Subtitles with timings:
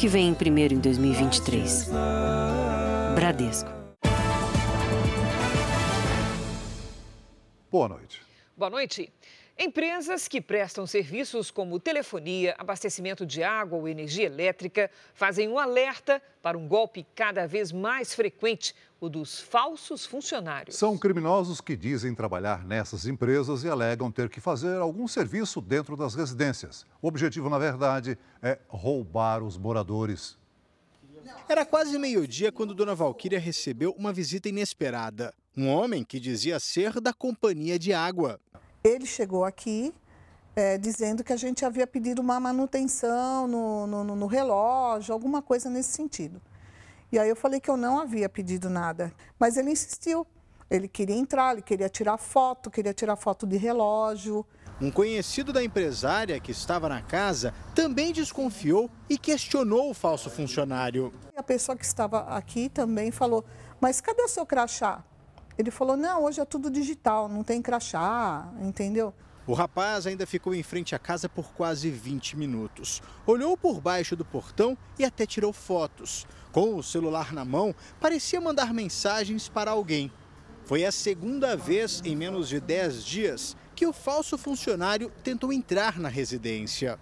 [0.00, 1.90] que vem primeiro em 2023.
[3.14, 3.70] Bradesco.
[7.70, 8.22] Boa noite.
[8.56, 9.12] Boa noite.
[9.58, 16.22] Empresas que prestam serviços como telefonia, abastecimento de água ou energia elétrica fazem um alerta
[16.40, 20.76] para um golpe cada vez mais frequente, o dos falsos funcionários.
[20.76, 25.96] São criminosos que dizem trabalhar nessas empresas e alegam ter que fazer algum serviço dentro
[25.96, 26.84] das residências.
[27.00, 30.38] O objetivo, na verdade, é roubar os moradores.
[31.48, 35.34] Era quase meio-dia quando Dona Valquíria recebeu uma visita inesperada.
[35.56, 38.38] Um homem que dizia ser da companhia de água.
[38.84, 39.92] Ele chegou aqui
[40.54, 45.70] é, dizendo que a gente havia pedido uma manutenção no, no, no, relógio, alguma coisa
[45.70, 46.40] nesse sentido.
[47.12, 50.26] E aí eu falei que eu não havia pedido nada, mas ele insistiu.
[50.70, 54.46] Ele queria entrar, ele queria tirar foto, queria tirar foto de relógio.
[54.80, 61.12] Um conhecido da empresária que estava na casa também desconfiou e questionou o falso funcionário.
[61.36, 63.44] A pessoa que estava aqui também falou:
[63.80, 65.04] Mas cadê o seu crachá?
[65.58, 69.12] Ele falou: não, hoje é tudo digital, não tem crachá, entendeu?
[69.46, 73.02] O rapaz ainda ficou em frente à casa por quase 20 minutos.
[73.26, 76.26] Olhou por baixo do portão e até tirou fotos.
[76.52, 80.10] Com o celular na mão, parecia mandar mensagens para alguém.
[80.64, 85.98] Foi a segunda vez em menos de 10 dias que o falso funcionário tentou entrar
[85.98, 86.98] na residência.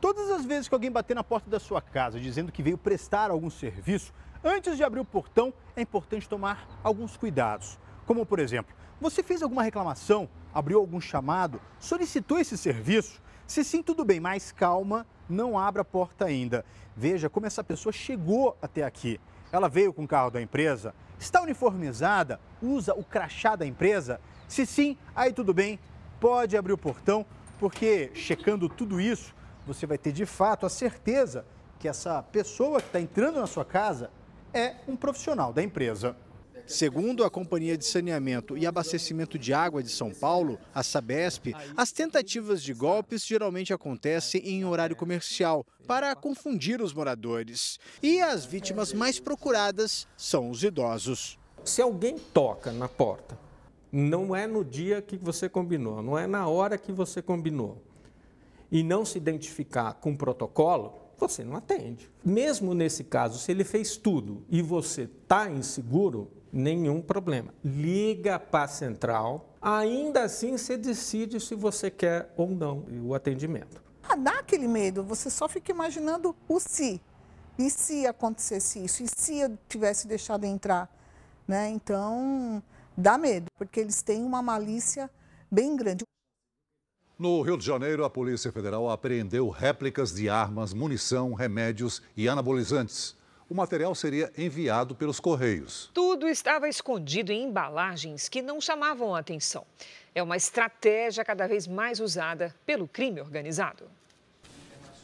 [0.00, 3.30] Todas as vezes que alguém bater na porta da sua casa dizendo que veio prestar
[3.30, 4.12] algum serviço,
[4.42, 7.78] Antes de abrir o portão, é importante tomar alguns cuidados.
[8.06, 13.20] Como, por exemplo, você fez alguma reclamação, abriu algum chamado, solicitou esse serviço?
[13.50, 16.64] Se sim, tudo bem, mas calma, não abra a porta ainda.
[16.96, 19.20] Veja como essa pessoa chegou até aqui.
[19.50, 24.20] Ela veio com o carro da empresa, está uniformizada, usa o crachá da empresa?
[24.46, 25.80] Se sim, aí tudo bem,
[26.20, 27.26] pode abrir o portão,
[27.58, 29.34] porque checando tudo isso,
[29.66, 31.44] você vai ter de fato a certeza
[31.80, 34.12] que essa pessoa que está entrando na sua casa
[34.54, 36.14] é um profissional da empresa.
[36.70, 41.90] Segundo a Companhia de Saneamento e Abastecimento de Água de São Paulo, a Sabesp, as
[41.90, 47.80] tentativas de golpes geralmente acontecem em horário comercial para confundir os moradores.
[48.00, 51.36] E as vítimas mais procuradas são os idosos.
[51.64, 53.36] Se alguém toca na porta,
[53.90, 57.82] não é no dia que você combinou, não é na hora que você combinou,
[58.70, 62.08] e não se identificar com o protocolo, você não atende.
[62.24, 67.52] Mesmo nesse caso, se ele fez tudo e você está inseguro, nenhum problema.
[67.64, 73.82] Liga para a central, ainda assim você decide se você quer ou não o atendimento.
[74.02, 77.00] Ah, dá aquele medo, você só fica imaginando o se.
[77.58, 79.02] E se acontecesse isso?
[79.02, 80.90] E se eu tivesse deixado entrar?
[81.46, 81.68] Né?
[81.68, 82.62] Então,
[82.96, 85.10] dá medo, porque eles têm uma malícia
[85.50, 86.04] bem grande.
[87.18, 93.14] No Rio de Janeiro, a Polícia Federal apreendeu réplicas de armas, munição, remédios e anabolizantes.
[93.50, 95.90] O material seria enviado pelos Correios.
[95.92, 99.66] Tudo estava escondido em embalagens que não chamavam a atenção.
[100.14, 103.90] É uma estratégia cada vez mais usada pelo crime organizado.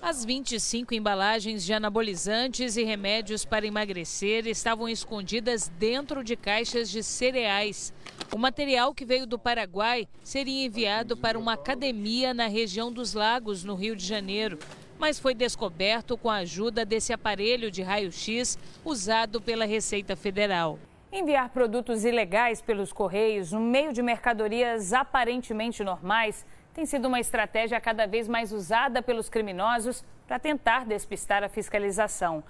[0.00, 7.02] As 25 embalagens de anabolizantes e remédios para emagrecer estavam escondidas dentro de caixas de
[7.02, 7.92] cereais.
[8.32, 13.64] O material que veio do Paraguai seria enviado para uma academia na região dos Lagos,
[13.64, 14.56] no Rio de Janeiro,
[14.98, 20.78] mas foi descoberto com a ajuda desse aparelho de raio-x usado pela Receita Federal.
[21.12, 27.80] Enviar produtos ilegais pelos correios no meio de mercadorias aparentemente normais tem sido uma estratégia
[27.80, 32.42] cada vez mais usada pelos criminosos para tentar despistar a fiscalização.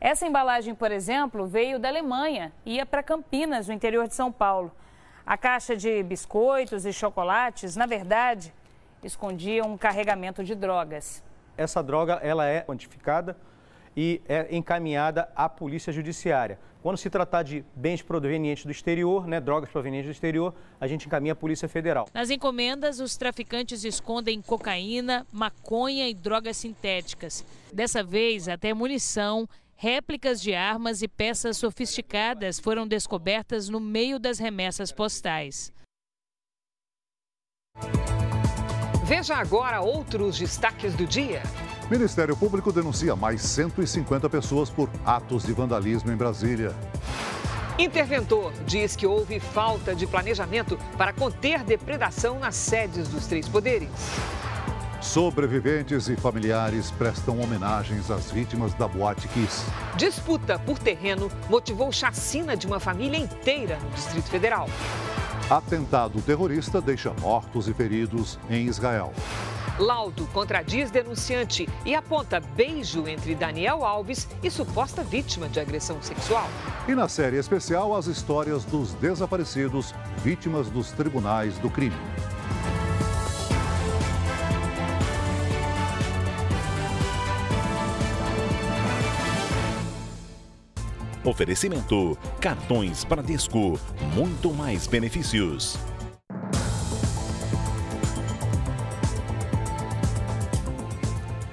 [0.00, 4.30] Essa embalagem, por exemplo, veio da Alemanha e ia para Campinas, no interior de São
[4.30, 4.70] Paulo.
[5.26, 8.52] A caixa de biscoitos e chocolates, na verdade,
[9.02, 11.23] escondia um carregamento de drogas.
[11.56, 13.36] Essa droga ela é quantificada
[13.96, 16.58] e é encaminhada à Polícia Judiciária.
[16.82, 21.06] Quando se tratar de bens provenientes do exterior, né, drogas provenientes do exterior, a gente
[21.06, 22.06] encaminha a Polícia Federal.
[22.12, 27.44] Nas encomendas, os traficantes escondem cocaína, maconha e drogas sintéticas.
[27.72, 34.38] Dessa vez, até munição, réplicas de armas e peças sofisticadas foram descobertas no meio das
[34.38, 35.72] remessas postais.
[39.04, 41.42] Veja agora outros destaques do dia.
[41.90, 46.74] Ministério Público denuncia mais 150 pessoas por atos de vandalismo em Brasília.
[47.78, 53.90] Interventor diz que houve falta de planejamento para conter depredação nas sedes dos três poderes.
[55.04, 59.62] Sobreviventes e familiares prestam homenagens às vítimas da Boate Kiss.
[59.96, 64.66] Disputa por terreno motivou chacina de uma família inteira no Distrito Federal.
[65.50, 69.12] Atentado terrorista deixa mortos e feridos em Israel.
[69.78, 76.48] Laudo contradiz denunciante e aponta beijo entre Daniel Alves e suposta vítima de agressão sexual.
[76.88, 81.94] E na série especial, as histórias dos desaparecidos, vítimas dos tribunais do crime.
[91.24, 93.80] Oferecimento: cartões Bradesco,
[94.14, 95.78] muito mais benefícios.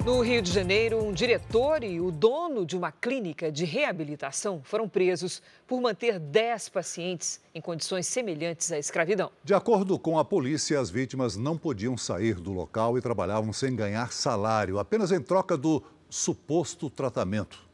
[0.03, 4.89] No Rio de Janeiro, um diretor e o dono de uma clínica de reabilitação foram
[4.89, 9.31] presos por manter 10 pacientes em condições semelhantes à escravidão.
[9.43, 13.75] De acordo com a polícia, as vítimas não podiam sair do local e trabalhavam sem
[13.75, 17.70] ganhar salário, apenas em troca do suposto tratamento.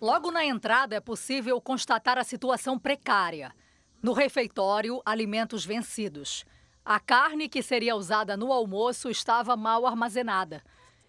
[0.00, 3.54] Logo na entrada é possível constatar a situação precária.
[4.02, 6.46] No refeitório, alimentos vencidos.
[6.82, 10.64] A carne que seria usada no almoço estava mal armazenada.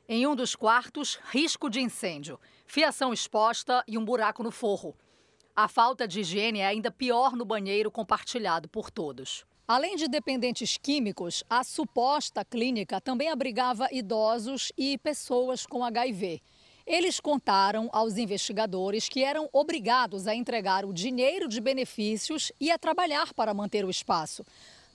[0.09, 4.93] Em um dos quartos, risco de incêndio, fiação exposta e um buraco no forro.
[5.55, 9.45] A falta de higiene é ainda pior no banheiro compartilhado por todos.
[9.65, 16.41] Além de dependentes químicos, a suposta clínica também abrigava idosos e pessoas com HIV.
[16.91, 22.77] Eles contaram aos investigadores que eram obrigados a entregar o dinheiro de benefícios e a
[22.77, 24.45] trabalhar para manter o espaço.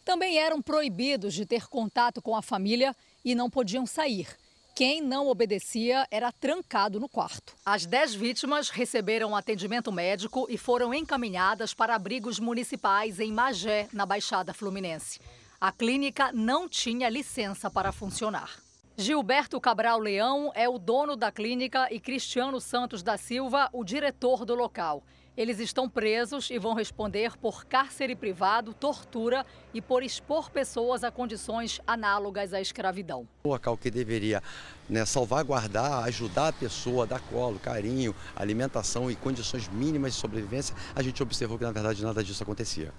[0.05, 2.95] Também eram proibidos de ter contato com a família
[3.25, 4.29] e não podiam sair.
[4.75, 7.55] Quem não obedecia era trancado no quarto.
[7.65, 14.05] As dez vítimas receberam atendimento médico e foram encaminhadas para abrigos municipais em Magé, na
[14.05, 15.19] Baixada Fluminense.
[15.59, 18.66] A clínica não tinha licença para funcionar.
[18.99, 24.47] Gilberto Cabral Leão é o dono da clínica e Cristiano Santos da Silva, o diretor
[24.47, 25.05] do local.
[25.37, 29.45] Eles estão presos e vão responder por cárcere privado, tortura
[29.75, 33.29] e por expor pessoas a condições análogas à escravidão.
[33.45, 34.43] O local que deveria
[34.89, 41.03] né, salvaguardar, ajudar a pessoa, dar colo, carinho, alimentação e condições mínimas de sobrevivência, a
[41.03, 42.95] gente observou que na verdade nada disso acontecia.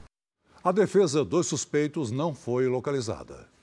[0.64, 3.57] A defesa dos suspeitos não foi localizada.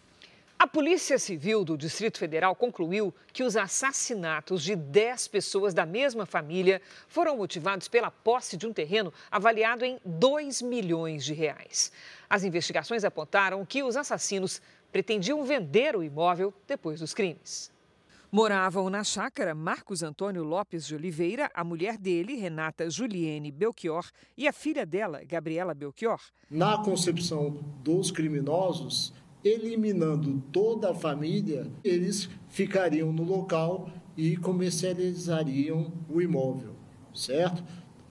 [0.64, 6.24] A Polícia Civil do Distrito Federal concluiu que os assassinatos de 10 pessoas da mesma
[6.24, 11.92] família foram motivados pela posse de um terreno avaliado em 2 milhões de reais.
[12.30, 17.70] As investigações apontaram que os assassinos pretendiam vender o imóvel depois dos crimes.
[18.32, 24.48] Moravam na chácara Marcos Antônio Lopes de Oliveira, a mulher dele, Renata Juliene Belchior, e
[24.48, 26.20] a filha dela, Gabriela Belchior.
[26.50, 27.50] Na concepção
[27.82, 29.12] dos criminosos,
[29.44, 36.74] eliminando toda a família, eles ficariam no local e comercializariam o imóvel,
[37.14, 37.62] certo?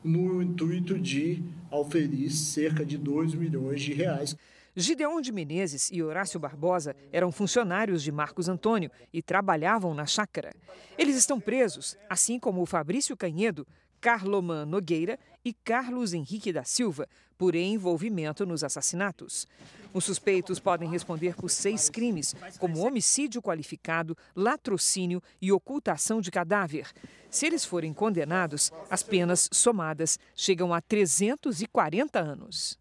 [0.04, 4.36] No intuito de auferir cerca de 2 milhões de reais.
[4.76, 10.52] Gideon de Menezes e Horácio Barbosa eram funcionários de Marcos Antônio e trabalhavam na chácara.
[10.98, 13.66] Eles estão presos, assim como o Fabrício Canhedo,
[14.02, 17.08] Carloman Nogueira e Carlos Henrique da Silva,
[17.38, 19.48] por envolvimento nos assassinatos.
[19.94, 26.88] Os suspeitos podem responder por seis crimes, como homicídio qualificado, latrocínio e ocultação de cadáver.
[27.30, 32.80] Se eles forem condenados, as penas somadas chegam a 340 anos.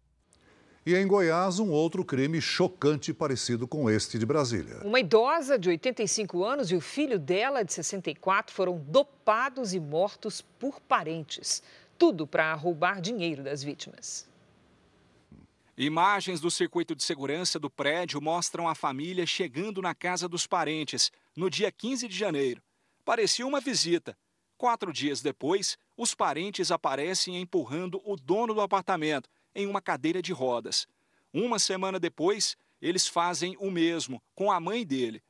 [0.85, 4.81] E em Goiás, um outro crime chocante parecido com este de Brasília.
[4.83, 10.41] Uma idosa de 85 anos e o filho dela, de 64, foram dopados e mortos
[10.41, 11.63] por parentes.
[11.97, 14.27] Tudo para roubar dinheiro das vítimas.
[15.75, 21.11] Imagens do circuito de segurança do prédio mostram a família chegando na casa dos parentes
[21.35, 22.61] no dia 15 de janeiro.
[23.03, 24.15] Parecia uma visita.
[24.55, 30.31] Quatro dias depois, os parentes aparecem empurrando o dono do apartamento em uma cadeira de
[30.31, 30.87] rodas.
[31.33, 35.23] Uma semana depois, eles fazem o mesmo com a mãe dele.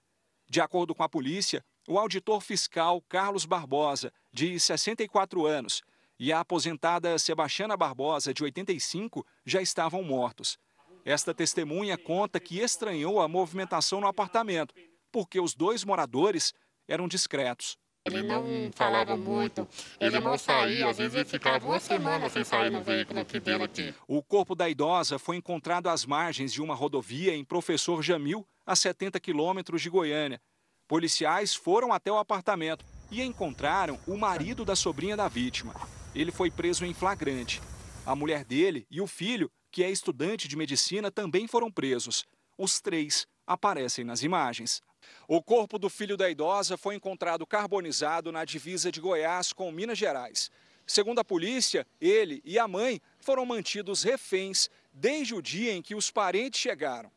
[0.50, 5.82] De acordo com a polícia, o auditor fiscal Carlos Barbosa, de 64 anos,
[6.20, 10.58] e a aposentada Sebastiana Barbosa, de 85, já estavam mortos.
[11.06, 14.74] Esta testemunha conta que estranhou a movimentação no apartamento,
[15.12, 16.54] porque os dois moradores
[16.88, 17.78] eram discretos.
[18.06, 18.44] Ele não
[18.76, 19.66] falava muito,
[19.98, 23.64] ele não saía, às vezes ele ficava uma semana sem sair no veículo aqui dele
[23.64, 23.94] aqui.
[24.06, 28.76] O corpo da idosa foi encontrado às margens de uma rodovia em Professor Jamil, a
[28.76, 30.42] 70 quilômetros de Goiânia.
[30.86, 35.74] Policiais foram até o apartamento e encontraram o marido da sobrinha da vítima.
[36.16, 37.60] Ele foi preso em flagrante.
[38.06, 42.24] A mulher dele e o filho, que é estudante de medicina, também foram presos.
[42.58, 44.82] Os três aparecem nas imagens.
[45.28, 49.98] O corpo do filho da idosa foi encontrado carbonizado na divisa de Goiás com Minas
[49.98, 50.52] Gerais.
[50.86, 55.96] Segundo a polícia, ele e a mãe foram mantidos reféns desde o dia em que
[55.96, 57.12] os parentes chegaram.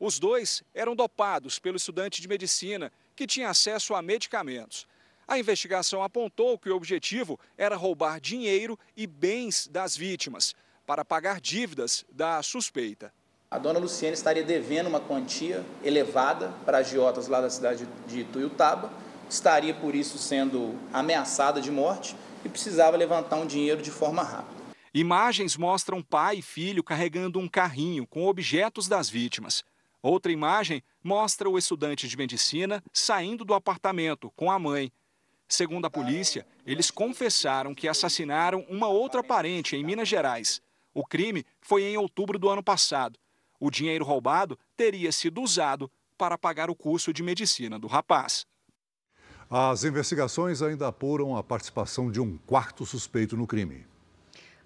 [0.00, 4.86] Os dois eram dopados pelo estudante de medicina, que tinha acesso a medicamentos.
[5.30, 11.40] A investigação apontou que o objetivo era roubar dinheiro e bens das vítimas para pagar
[11.40, 13.14] dívidas da suspeita.
[13.48, 18.92] A dona Luciene estaria devendo uma quantia elevada para agiotas lá da cidade de Tuiutaba,
[19.28, 24.60] estaria por isso sendo ameaçada de morte e precisava levantar um dinheiro de forma rápida.
[24.92, 29.62] Imagens mostram pai e filho carregando um carrinho com objetos das vítimas.
[30.02, 34.90] Outra imagem mostra o estudante de medicina saindo do apartamento com a mãe.
[35.50, 40.62] Segundo a polícia, eles confessaram que assassinaram uma outra parente em Minas Gerais.
[40.94, 43.18] O crime foi em outubro do ano passado.
[43.58, 48.46] O dinheiro roubado teria sido usado para pagar o curso de medicina do rapaz.
[49.50, 53.84] As investigações ainda apuram a participação de um quarto suspeito no crime.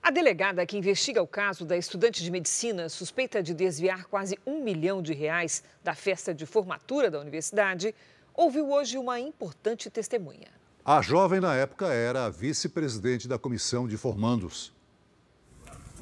[0.03, 4.63] A delegada que investiga o caso da estudante de medicina suspeita de desviar quase um
[4.63, 7.95] milhão de reais da festa de formatura da universidade
[8.35, 10.64] ouviu hoje uma importante testemunha.
[10.87, 14.71] A jovem, na época, era vice-presidente da comissão de formandos.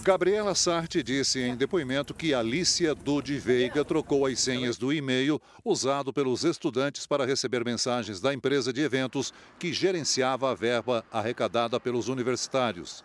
[0.00, 6.12] Gabriela Sarti disse em depoimento que Alicia Dude Veiga trocou as senhas do e-mail usado
[6.12, 12.08] pelos estudantes para receber mensagens da empresa de eventos que gerenciava a verba arrecadada pelos
[12.08, 13.04] universitários.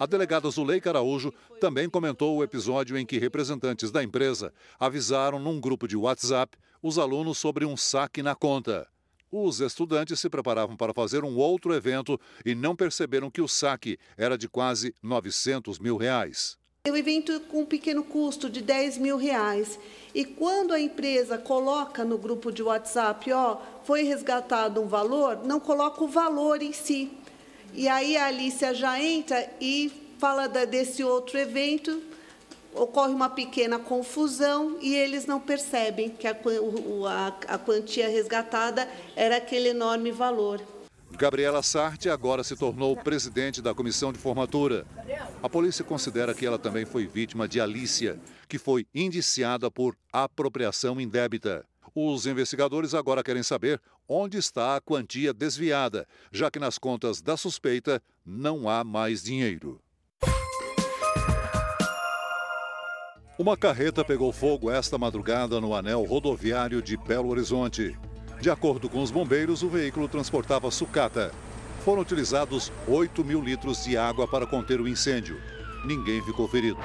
[0.00, 4.50] A delegada Zuleika Araújo também comentou o episódio em que representantes da empresa
[4.80, 8.88] avisaram num grupo de WhatsApp os alunos sobre um saque na conta.
[9.34, 13.98] Os estudantes se preparavam para fazer um outro evento e não perceberam que o saque
[14.14, 16.58] era de quase 900 mil reais.
[16.86, 19.78] O evento com um pequeno custo de 10 mil reais.
[20.14, 25.58] E quando a empresa coloca no grupo de WhatsApp, ó, foi resgatado um valor, não
[25.58, 27.10] coloca o valor em si.
[27.72, 32.02] E aí a Alicia já entra e fala desse outro evento,
[32.74, 39.36] ocorre uma pequena confusão e eles não percebem que a, a, a quantia resgatada era
[39.36, 40.60] aquele enorme valor.
[41.10, 44.86] Gabriela Sarti agora se tornou presidente da comissão de formatura.
[45.42, 51.00] A polícia considera que ela também foi vítima de Alícia, que foi indiciada por apropriação
[51.00, 51.66] indébita.
[51.94, 57.36] Os investigadores agora querem saber onde está a quantia desviada, já que nas contas da
[57.36, 59.80] suspeita não há mais dinheiro.
[63.42, 67.98] Uma carreta pegou fogo esta madrugada no anel rodoviário de Belo Horizonte.
[68.40, 71.32] De acordo com os bombeiros, o veículo transportava sucata.
[71.84, 75.40] Foram utilizados 8 mil litros de água para conter o incêndio.
[75.84, 76.78] Ninguém ficou ferido.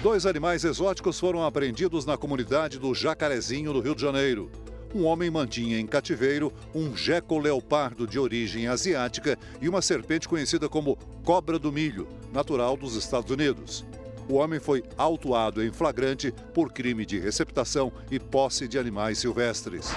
[0.00, 4.48] Dois animais exóticos foram apreendidos na comunidade do Jacarezinho, no Rio de Janeiro.
[4.94, 10.96] Um homem mantinha em cativeiro um geco-leopardo de origem asiática e uma serpente conhecida como
[11.24, 13.84] cobra do milho, natural dos Estados Unidos.
[14.28, 19.92] O homem foi autuado em flagrante por crime de receptação e posse de animais silvestres.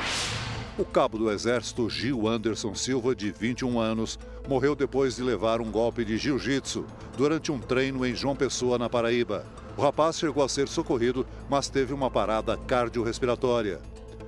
[0.78, 5.70] O cabo do Exército Gil Anderson Silva, de 21 anos, morreu depois de levar um
[5.70, 6.84] golpe de jiu-jitsu
[7.16, 9.46] durante um treino em João Pessoa, na Paraíba.
[9.78, 13.80] O rapaz chegou a ser socorrido, mas teve uma parada cardiorrespiratória.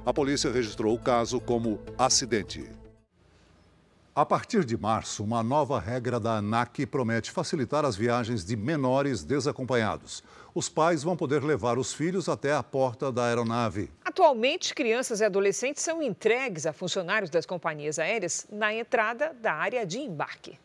[0.05, 2.69] A polícia registrou o caso como acidente.
[4.17, 9.25] A partir de março, uma nova regra da ANAC promete facilitar as viagens de menores
[9.25, 10.23] desacompanhados.
[10.53, 13.91] Os pais vão poder levar os filhos até a porta da aeronave.
[14.05, 19.85] Atualmente, crianças e adolescentes são entregues a funcionários das companhias aéreas na entrada da área
[19.85, 20.57] de embarque.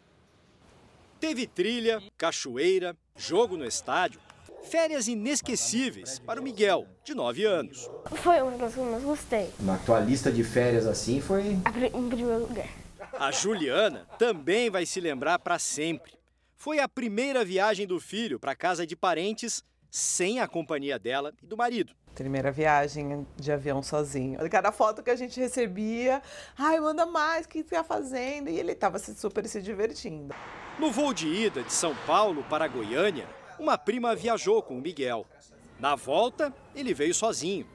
[1.19, 4.21] Teve trilha, cachoeira, jogo no estádio,
[4.63, 7.91] férias inesquecíveis para o Miguel, de 9 anos.
[8.13, 9.51] Foi uma das que eu mais gostei.
[9.59, 11.49] Na tua lista de férias assim foi.
[11.49, 12.80] Em primeiro lugar.
[13.19, 16.13] A Juliana também vai se lembrar para sempre.
[16.55, 21.47] Foi a primeira viagem do filho para casa de parentes sem a companhia dela e
[21.47, 21.95] do marido.
[22.15, 24.39] Primeira viagem de avião sozinho.
[24.51, 26.23] Cada foto que a gente recebia,
[26.57, 28.51] ai, manda mais, o que você está fazendo?
[28.51, 30.35] E ele estava super se divertindo.
[30.79, 33.27] No voo de ida de São Paulo para Goiânia,
[33.59, 35.27] uma prima viajou com o Miguel.
[35.79, 37.67] Na volta, ele veio sozinho.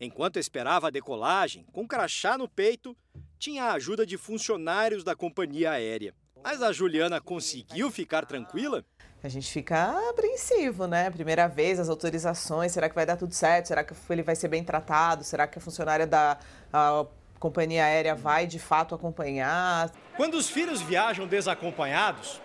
[0.00, 2.96] Enquanto esperava a decolagem, com crachá no peito,
[3.40, 6.14] tinha a ajuda de funcionários da companhia aérea.
[6.44, 8.84] Mas a Juliana conseguiu ficar tranquila?
[9.24, 11.10] A gente fica apreensivo, né?
[11.10, 13.68] Primeira vez, as autorizações, será que vai dar tudo certo?
[13.68, 15.24] Será que ele vai ser bem tratado?
[15.24, 16.38] Será que a funcionária da
[16.70, 17.06] a
[17.38, 19.90] companhia aérea vai de fato acompanhar?
[20.16, 22.42] Quando os filhos viajam desacompanhados,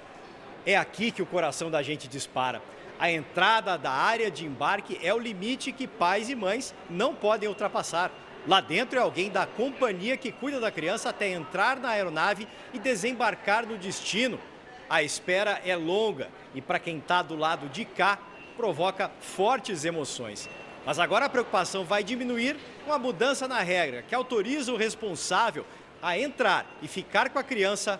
[0.65, 2.61] é aqui que o coração da gente dispara.
[2.97, 7.49] A entrada da área de embarque é o limite que pais e mães não podem
[7.49, 8.11] ultrapassar.
[8.47, 12.79] Lá dentro é alguém da companhia que cuida da criança até entrar na aeronave e
[12.79, 14.39] desembarcar no destino.
[14.87, 18.19] A espera é longa e para quem está do lado de cá,
[18.55, 20.47] provoca fortes emoções.
[20.85, 25.65] Mas agora a preocupação vai diminuir com a mudança na regra, que autoriza o responsável
[26.01, 27.99] a entrar e ficar com a criança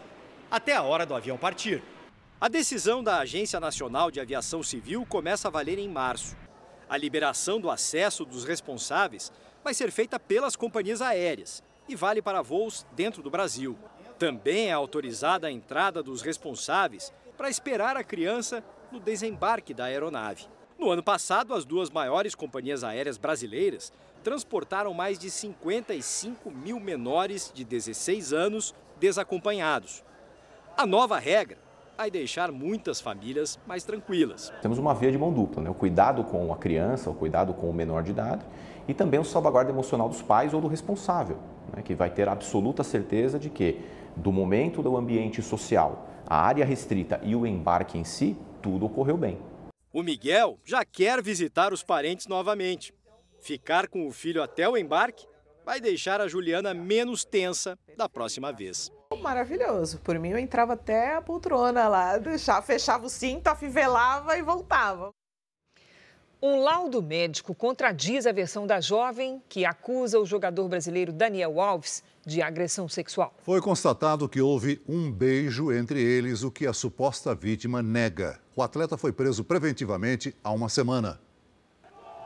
[0.52, 1.82] até a hora do avião partir.
[2.40, 6.38] A decisão da Agência Nacional de Aviação Civil começa a valer em março.
[6.88, 9.32] A liberação do acesso dos responsáveis
[9.66, 13.76] vai ser feita pelas companhias aéreas e vale para voos dentro do Brasil.
[14.20, 20.46] Também é autorizada a entrada dos responsáveis para esperar a criança no desembarque da aeronave.
[20.78, 23.92] No ano passado, as duas maiores companhias aéreas brasileiras
[24.24, 30.04] transportaram mais de 55 mil menores de 16 anos desacompanhados.
[30.78, 31.58] A nova regra
[31.98, 34.52] vai deixar muitas famílias mais tranquilas.
[34.62, 35.70] Temos uma via de mão dupla, né?
[35.70, 38.46] o cuidado com a criança, o cuidado com o menor de idade
[38.88, 41.38] e também o salvaguarda emocional dos pais ou do responsável,
[41.76, 41.82] né?
[41.82, 43.80] que vai ter absoluta certeza de que,
[44.16, 49.18] do momento do ambiente social, a área restrita e o embarque em si, tudo ocorreu
[49.18, 49.38] bem.
[49.94, 52.94] O Miguel já quer visitar os parentes novamente.
[53.40, 55.26] Ficar com o filho até o embarque
[55.66, 58.92] vai deixar a Juliana menos tensa da próxima vez.
[59.22, 60.00] Maravilhoso.
[60.00, 65.10] Por mim, eu entrava até a poltrona lá, deixava, fechava o cinto, afivelava e voltava.
[66.42, 72.04] Um laudo médico contradiz a versão da jovem que acusa o jogador brasileiro Daniel Alves
[72.24, 73.34] de agressão sexual.
[73.42, 78.40] Foi constatado que houve um beijo entre eles, o que a suposta vítima nega.
[78.56, 81.20] O atleta foi preso preventivamente há uma semana.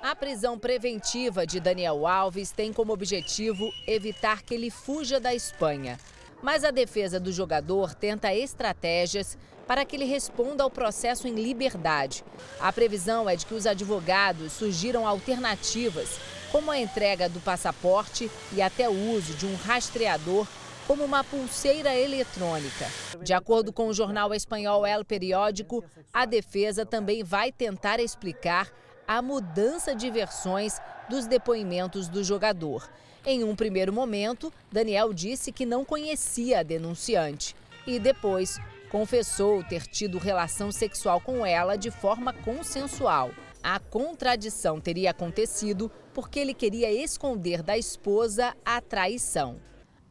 [0.02, 6.00] A prisão preventiva de Daniel Alves tem como objetivo evitar que ele fuja da Espanha.
[6.42, 9.38] Mas a defesa do jogador tenta estratégias
[9.68, 12.24] para que ele responda ao processo em liberdade.
[12.62, 16.18] A previsão é de que os advogados sugiram alternativas,
[16.50, 20.48] como a entrega do passaporte e até o uso de um rastreador
[20.88, 22.88] como uma pulseira eletrônica.
[23.22, 28.72] De acordo com o jornal espanhol El Periódico, a defesa também vai tentar explicar
[29.10, 32.88] a mudança de versões dos depoimentos do jogador.
[33.26, 37.56] Em um primeiro momento, Daniel disse que não conhecia a denunciante
[37.88, 38.60] e depois
[38.92, 43.32] confessou ter tido relação sexual com ela de forma consensual.
[43.64, 49.60] A contradição teria acontecido porque ele queria esconder da esposa a traição.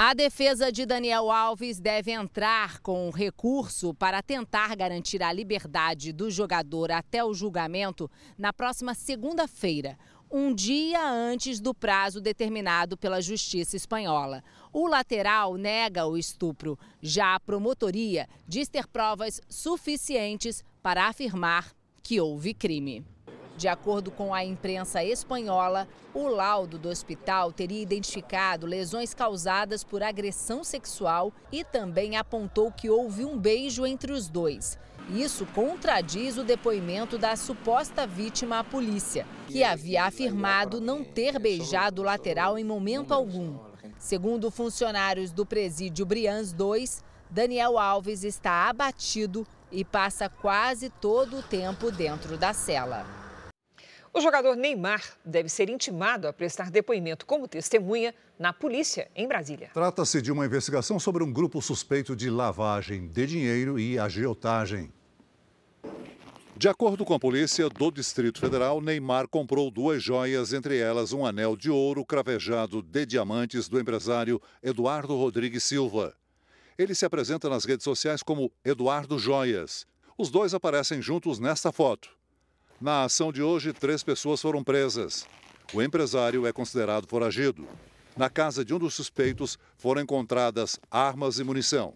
[0.00, 6.12] A defesa de Daniel Alves deve entrar com um recurso para tentar garantir a liberdade
[6.12, 8.08] do jogador até o julgamento
[8.38, 9.98] na próxima segunda-feira,
[10.30, 14.44] um dia antes do prazo determinado pela Justiça Espanhola.
[14.72, 16.78] O lateral nega o estupro.
[17.02, 23.04] Já a promotoria diz ter provas suficientes para afirmar que houve crime.
[23.58, 30.00] De acordo com a imprensa espanhola, o laudo do hospital teria identificado lesões causadas por
[30.00, 34.78] agressão sexual e também apontou que houve um beijo entre os dois.
[35.10, 42.02] Isso contradiz o depoimento da suposta vítima à polícia, que havia afirmado não ter beijado
[42.02, 43.58] o lateral em momento algum.
[43.98, 51.42] Segundo funcionários do presídio Brians 2, Daniel Alves está abatido e passa quase todo o
[51.42, 53.27] tempo dentro da cela.
[54.18, 59.70] O jogador Neymar deve ser intimado a prestar depoimento como testemunha na polícia em Brasília.
[59.72, 64.92] Trata-se de uma investigação sobre um grupo suspeito de lavagem de dinheiro e agiotagem.
[66.56, 71.24] De acordo com a polícia do Distrito Federal, Neymar comprou duas joias, entre elas um
[71.24, 76.12] anel de ouro cravejado de diamantes do empresário Eduardo Rodrigues Silva.
[76.76, 79.86] Ele se apresenta nas redes sociais como Eduardo Joias.
[80.18, 82.17] Os dois aparecem juntos nesta foto.
[82.80, 85.26] Na ação de hoje, três pessoas foram presas.
[85.74, 87.66] O empresário é considerado foragido.
[88.16, 91.94] Na casa de um dos suspeitos foram encontradas armas e munição.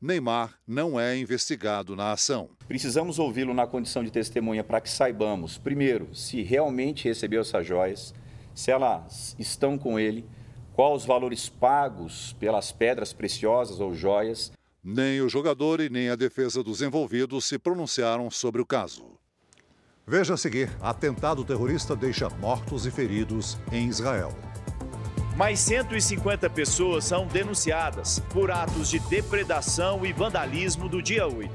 [0.00, 2.50] Neymar não é investigado na ação.
[2.68, 8.14] Precisamos ouvi-lo na condição de testemunha para que saibamos, primeiro, se realmente recebeu essas joias,
[8.54, 10.24] se elas estão com ele,
[10.74, 14.52] quais os valores pagos pelas pedras preciosas ou joias.
[14.82, 19.18] Nem o jogador e nem a defesa dos envolvidos se pronunciaram sobre o caso.
[20.06, 24.32] Veja a seguir: atentado terrorista deixa mortos e feridos em Israel.
[25.34, 31.50] Mais 150 pessoas são denunciadas por atos de depredação e vandalismo do dia 8.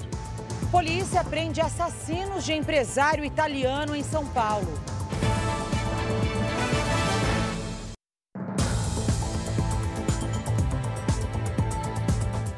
[0.71, 4.67] Polícia prende assassinos de empresário italiano em São Paulo.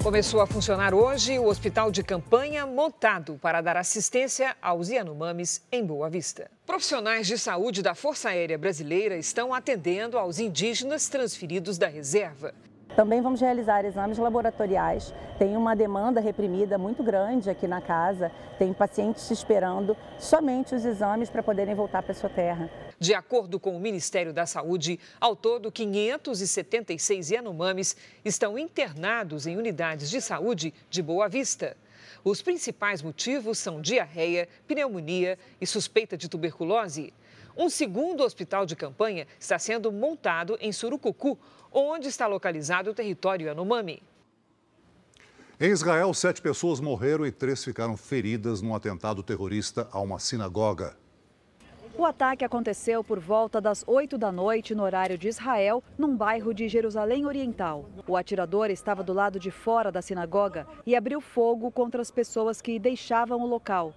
[0.03, 5.85] Começou a funcionar hoje o hospital de campanha montado para dar assistência aos Yanomamis em
[5.85, 6.49] Boa Vista.
[6.65, 12.51] Profissionais de saúde da Força Aérea Brasileira estão atendendo aos indígenas transferidos da reserva.
[12.95, 15.13] Também vamos realizar exames laboratoriais.
[15.37, 18.31] Tem uma demanda reprimida muito grande aqui na casa.
[18.57, 22.71] Tem pacientes esperando somente os exames para poderem voltar para sua terra.
[23.01, 30.07] De acordo com o Ministério da Saúde, ao todo, 576 Yanomamis estão internados em unidades
[30.07, 31.75] de saúde de Boa Vista.
[32.23, 37.11] Os principais motivos são diarreia, pneumonia e suspeita de tuberculose.
[37.57, 41.39] Um segundo hospital de campanha está sendo montado em Surucucu,
[41.71, 44.03] onde está localizado o território Yanomami.
[45.59, 51.00] Em Israel, sete pessoas morreram e três ficaram feridas num atentado terrorista a uma sinagoga.
[51.97, 56.53] O ataque aconteceu por volta das 8 da noite no horário de Israel, num bairro
[56.53, 57.85] de Jerusalém Oriental.
[58.07, 62.61] O atirador estava do lado de fora da sinagoga e abriu fogo contra as pessoas
[62.61, 63.93] que deixavam o local.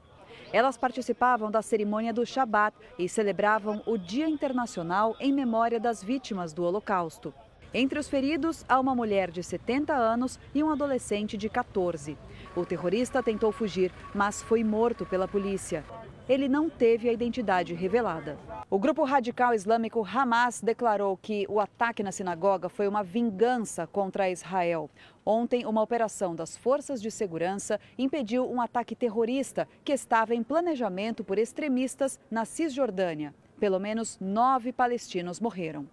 [0.53, 6.53] Elas participavam da cerimônia do Shabat e celebravam o Dia Internacional em memória das vítimas
[6.53, 7.33] do Holocausto.
[7.73, 12.17] Entre os feridos, há uma mulher de 70 anos e um adolescente de 14.
[12.55, 15.85] O terrorista tentou fugir, mas foi morto pela polícia.
[16.27, 18.39] Ele não teve a identidade revelada.
[18.71, 24.31] O grupo radical islâmico Hamas declarou que o ataque na sinagoga foi uma vingança contra
[24.31, 24.89] Israel.
[25.25, 31.23] Ontem, uma operação das forças de segurança impediu um ataque terrorista que estava em planejamento
[31.23, 33.35] por extremistas na Cisjordânia.
[33.61, 35.87] Pelo menos nove palestinos morreram.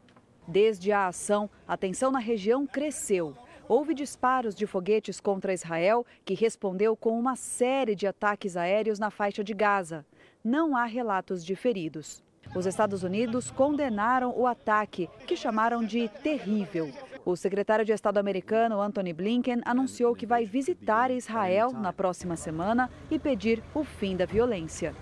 [0.48, 3.36] Desde a ação, a tensão na região cresceu.
[3.68, 9.12] Houve disparos de foguetes contra Israel, que respondeu com uma série de ataques aéreos na
[9.12, 10.06] faixa de Gaza.
[10.44, 12.24] Não há relatos de feridos.
[12.56, 16.92] Os Estados Unidos condenaram o ataque, que chamaram de terrível.
[17.24, 22.90] O secretário de Estado americano, Anthony Blinken, anunciou que vai visitar Israel na próxima semana
[23.12, 24.96] e pedir o fim da violência.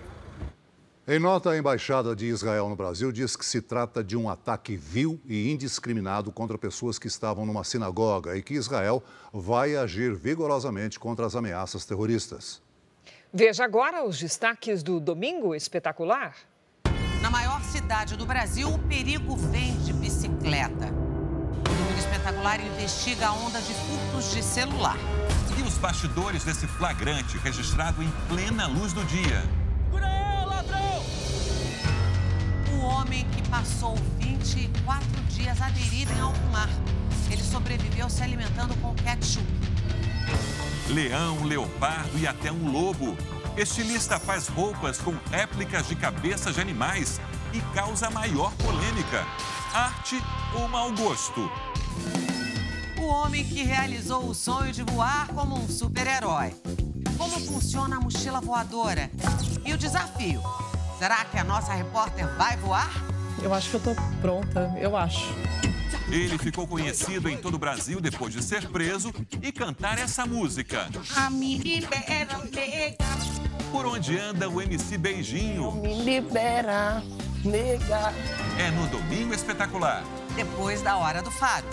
[1.08, 4.76] Em nota, a Embaixada de Israel no Brasil diz que se trata de um ataque
[4.76, 9.02] vil e indiscriminado contra pessoas que estavam numa sinagoga e que Israel
[9.34, 12.62] vai agir vigorosamente contra as ameaças terroristas.
[13.32, 16.36] Veja agora os destaques do Domingo Espetacular.
[17.22, 20.88] Na maior cidade do Brasil, o perigo vem de bicicleta.
[20.88, 24.98] O Domingo Espetacular investiga a onda de furtos de celular.
[25.56, 29.44] E os bastidores desse flagrante registrado em plena luz do dia.
[32.74, 36.70] O homem que passou 24 dias aderido em alto mar.
[37.30, 39.69] Ele sobreviveu se alimentando com ketchup.
[40.90, 43.16] Leão, leopardo e até um lobo.
[43.56, 47.22] Estilista faz roupas com réplicas de cabeças de animais
[47.54, 49.24] e causa maior polêmica.
[49.72, 50.20] Arte
[50.56, 51.50] ou mau gosto?
[53.00, 56.56] O homem que realizou o sonho de voar como um super-herói.
[57.18, 59.12] Como funciona a mochila voadora?
[59.64, 60.42] E o desafio?
[60.98, 62.90] Será que a nossa repórter vai voar?
[63.44, 65.34] Eu acho que eu tô pronta, eu acho.
[66.12, 70.90] Ele ficou conhecido em todo o Brasil depois de ser preso e cantar essa música.
[71.16, 72.98] A me libera, nega.
[73.72, 75.72] Por onde anda o MC Beijinho?
[75.74, 77.04] Me libera,
[77.46, 78.12] nega.
[78.58, 80.04] É no Domingo Espetacular.
[80.36, 81.68] Depois da hora do faro.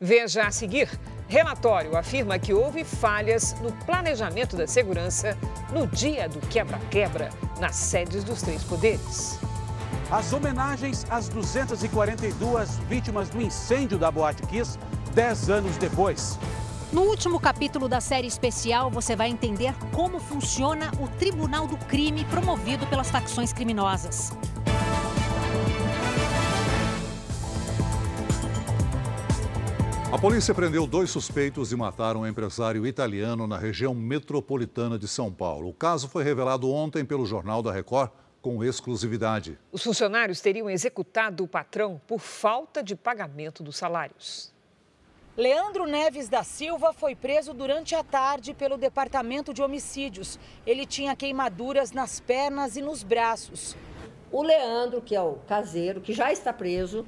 [0.00, 0.90] Veja a seguir.
[1.28, 5.38] Relatório afirma que houve falhas no planejamento da segurança
[5.72, 9.38] no dia do quebra-quebra nas sedes dos três poderes.
[10.08, 14.78] As homenagens às 242 vítimas do incêndio da Boate Kiss,
[15.12, 16.38] 10 anos depois.
[16.92, 22.24] No último capítulo da série especial, você vai entender como funciona o Tribunal do Crime
[22.26, 24.32] promovido pelas facções criminosas.
[30.12, 35.32] A polícia prendeu dois suspeitos de matar um empresário italiano na região metropolitana de São
[35.32, 35.68] Paulo.
[35.68, 38.10] O caso foi revelado ontem pelo Jornal da Record
[38.46, 39.58] com exclusividade.
[39.72, 44.52] Os funcionários teriam executado o patrão por falta de pagamento dos salários.
[45.36, 50.38] Leandro Neves da Silva foi preso durante a tarde pelo Departamento de Homicídios.
[50.64, 53.76] Ele tinha queimaduras nas pernas e nos braços.
[54.30, 57.04] O Leandro, que é o caseiro, que já está preso,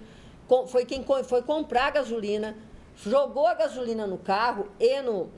[0.66, 2.56] foi quem foi comprar gasolina,
[2.96, 5.30] jogou a gasolina no carro e no,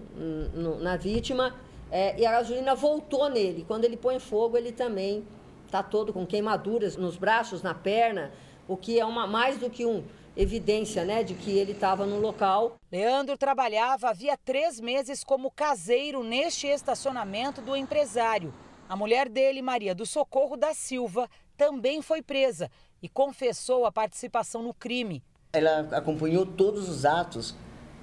[0.54, 1.54] no na vítima,
[1.90, 3.66] é, e a gasolina voltou nele.
[3.68, 5.26] Quando ele põe fogo, ele também
[5.70, 8.32] está todo com queimaduras nos braços, na perna,
[8.66, 10.04] o que é uma mais do que um
[10.36, 12.76] evidência né, de que ele estava no local.
[12.90, 18.52] Leandro trabalhava havia três meses como caseiro neste estacionamento do empresário.
[18.88, 22.68] A mulher dele, Maria do Socorro da Silva, também foi presa
[23.00, 25.22] e confessou a participação no crime.
[25.52, 27.54] Ela acompanhou todos os atos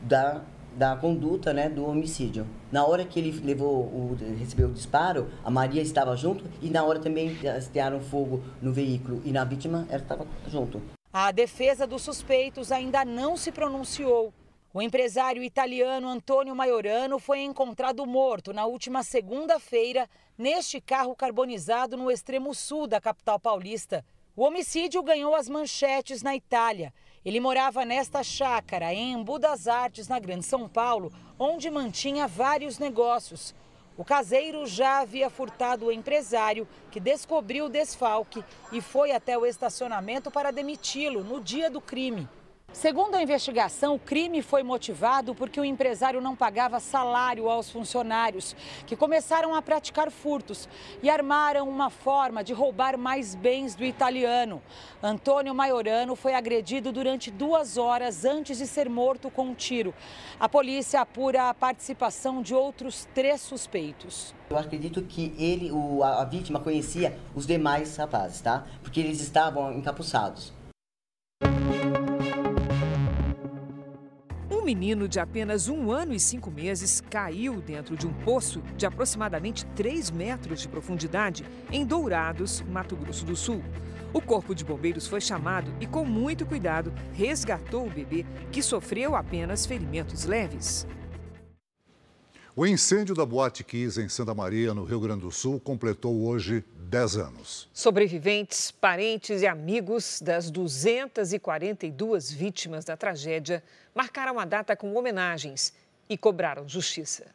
[0.01, 0.41] da,
[0.77, 2.45] da conduta né, do homicídio.
[2.71, 6.83] Na hora que ele levou o, recebeu o disparo, a Maria estava junto e na
[6.83, 10.79] hora também estearam fogo no veículo e na vítima ela estava junto.
[11.11, 14.31] A defesa dos suspeitos ainda não se pronunciou.
[14.71, 22.11] O empresário italiano Antônio Maiorano foi encontrado morto na última segunda-feira neste carro carbonizado no
[22.11, 24.05] extremo sul da capital paulista.
[24.35, 26.93] O homicídio ganhou as manchetes na Itália.
[27.27, 32.79] Ele morava nesta chácara em Embu das Artes, na Grande São Paulo, onde mantinha vários
[32.79, 33.53] negócios.
[33.97, 39.45] O caseiro já havia furtado o empresário, que descobriu o desfalque e foi até o
[39.45, 42.29] estacionamento para demiti-lo no dia do crime.
[42.77, 48.55] Segundo a investigação, o crime foi motivado porque o empresário não pagava salário aos funcionários,
[48.85, 50.69] que começaram a praticar furtos
[51.01, 54.61] e armaram uma forma de roubar mais bens do italiano.
[55.01, 59.91] Antônio Maiorano foi agredido durante duas horas antes de ser morto com um tiro.
[60.39, 64.35] A polícia apura a participação de outros três suspeitos.
[64.51, 68.67] Eu acredito que ele, o, a vítima, conhecia os demais rapazes, tá?
[68.83, 70.56] Porque eles estavam encapuçados.
[74.67, 79.65] Menino de apenas um ano e cinco meses caiu dentro de um poço de aproximadamente
[79.67, 83.63] 3 metros de profundidade em Dourados, Mato Grosso do Sul.
[84.13, 89.15] O corpo de bombeiros foi chamado e, com muito cuidado, resgatou o bebê, que sofreu
[89.15, 90.85] apenas ferimentos leves.
[92.53, 96.61] O incêndio da Boate Kiss em Santa Maria, no Rio Grande do Sul, completou hoje
[96.87, 97.69] 10 anos.
[97.73, 103.61] Sobreviventes, parentes e amigos das 242 vítimas da tragédia
[103.93, 105.73] marcaram a data com homenagens
[106.09, 107.25] e cobraram justiça.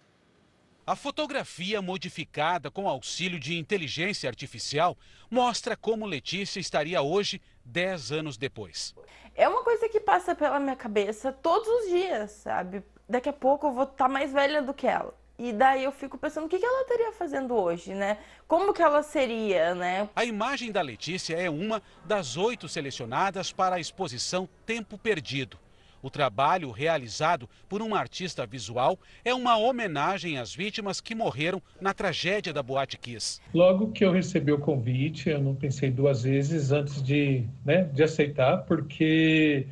[0.86, 4.96] A fotografia modificada com auxílio de inteligência artificial
[5.30, 8.94] mostra como Letícia estaria hoje, 10 anos depois.
[9.34, 12.82] É uma coisa que passa pela minha cabeça todos os dias, sabe?
[13.08, 15.14] Daqui a pouco eu vou estar mais velha do que ela.
[15.38, 18.18] E daí eu fico pensando o que ela estaria fazendo hoje, né?
[18.46, 20.08] Como que ela seria, né?
[20.14, 25.58] A imagem da Letícia é uma das oito selecionadas para a exposição Tempo Perdido.
[26.02, 31.94] O trabalho realizado por um artista visual é uma homenagem às vítimas que morreram na
[31.94, 33.40] tragédia da Boate Kiss.
[33.54, 38.02] Logo que eu recebi o convite, eu não pensei duas vezes antes de, né, de
[38.02, 39.68] aceitar, porque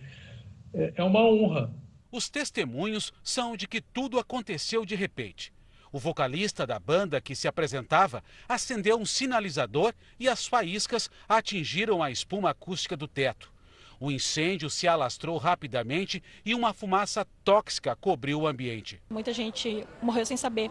[0.73, 1.73] é, é uma honra.
[2.13, 5.53] Os testemunhos são de que tudo aconteceu de repente.
[5.93, 12.11] O vocalista da banda que se apresentava acendeu um sinalizador e as faíscas atingiram a
[12.11, 13.53] espuma acústica do teto.
[13.99, 19.01] O incêndio se alastrou rapidamente e uma fumaça tóxica cobriu o ambiente.
[19.11, 20.71] Muita gente morreu sem saber,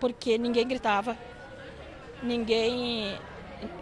[0.00, 1.16] porque ninguém gritava,
[2.22, 3.14] ninguém.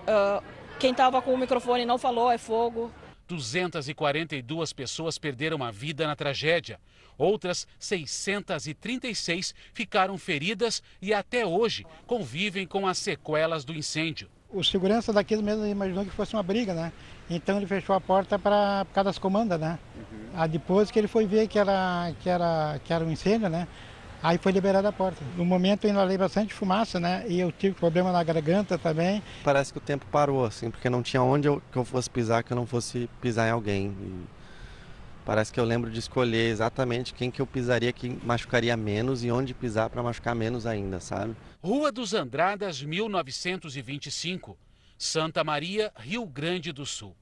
[0.02, 0.44] Uh,
[0.78, 2.92] quem estava com o microfone não falou, é fogo.
[3.28, 6.80] 242 pessoas perderam a vida na tragédia.
[7.16, 14.28] Outras 636 ficaram feridas e até hoje convivem com as sequelas do incêndio.
[14.50, 16.90] O segurança daquele mesmo imaginou que fosse uma briga, né?
[17.28, 19.78] Então ele fechou a porta para por causa das comandas, né?
[19.94, 20.18] Uhum.
[20.34, 23.68] Aí depois que ele foi ver que era, que era, que era um incêndio, né?
[24.22, 25.22] Aí foi liberada a porta.
[25.36, 27.24] No momento eu inalei bastante fumaça, né?
[27.28, 29.22] E eu tive problema na garganta também.
[29.44, 32.42] Parece que o tempo parou, assim, porque não tinha onde eu, que eu fosse pisar
[32.42, 33.96] que eu não fosse pisar em alguém.
[34.00, 34.24] E
[35.24, 39.30] parece que eu lembro de escolher exatamente quem que eu pisaria que machucaria menos e
[39.30, 41.36] onde pisar para machucar menos ainda, sabe?
[41.62, 44.58] Rua dos Andradas, 1925.
[44.98, 47.14] Santa Maria, Rio Grande do Sul.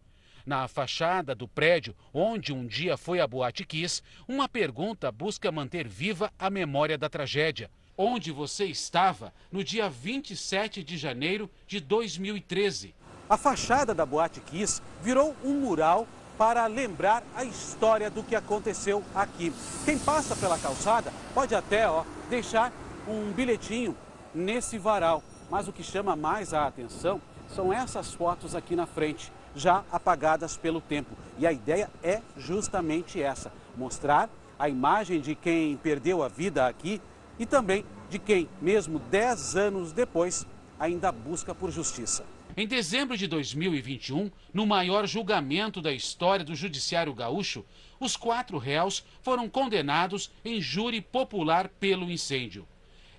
[0.47, 5.89] Na fachada do prédio onde um dia foi a Boate Kiss, uma pergunta busca manter
[5.89, 7.69] viva a memória da tragédia.
[7.99, 12.95] Onde você estava no dia 27 de janeiro de 2013?
[13.29, 16.07] A fachada da Boate Kiss virou um mural
[16.39, 19.53] para lembrar a história do que aconteceu aqui.
[19.85, 22.73] Quem passa pela calçada pode até ó, deixar
[23.09, 23.97] um bilhetinho
[24.33, 25.25] nesse varal.
[25.51, 30.57] Mas o que chama mais a atenção são essas fotos aqui na frente, já apagadas
[30.57, 31.17] pelo tempo.
[31.39, 37.01] E a ideia é justamente essa: mostrar a imagem de quem perdeu a vida aqui
[37.39, 40.47] e também de quem, mesmo 10 anos depois,
[40.79, 42.25] ainda busca por justiça.
[42.57, 47.65] Em dezembro de 2021, no maior julgamento da história do Judiciário Gaúcho,
[48.01, 52.67] os quatro réus foram condenados em júri popular pelo incêndio.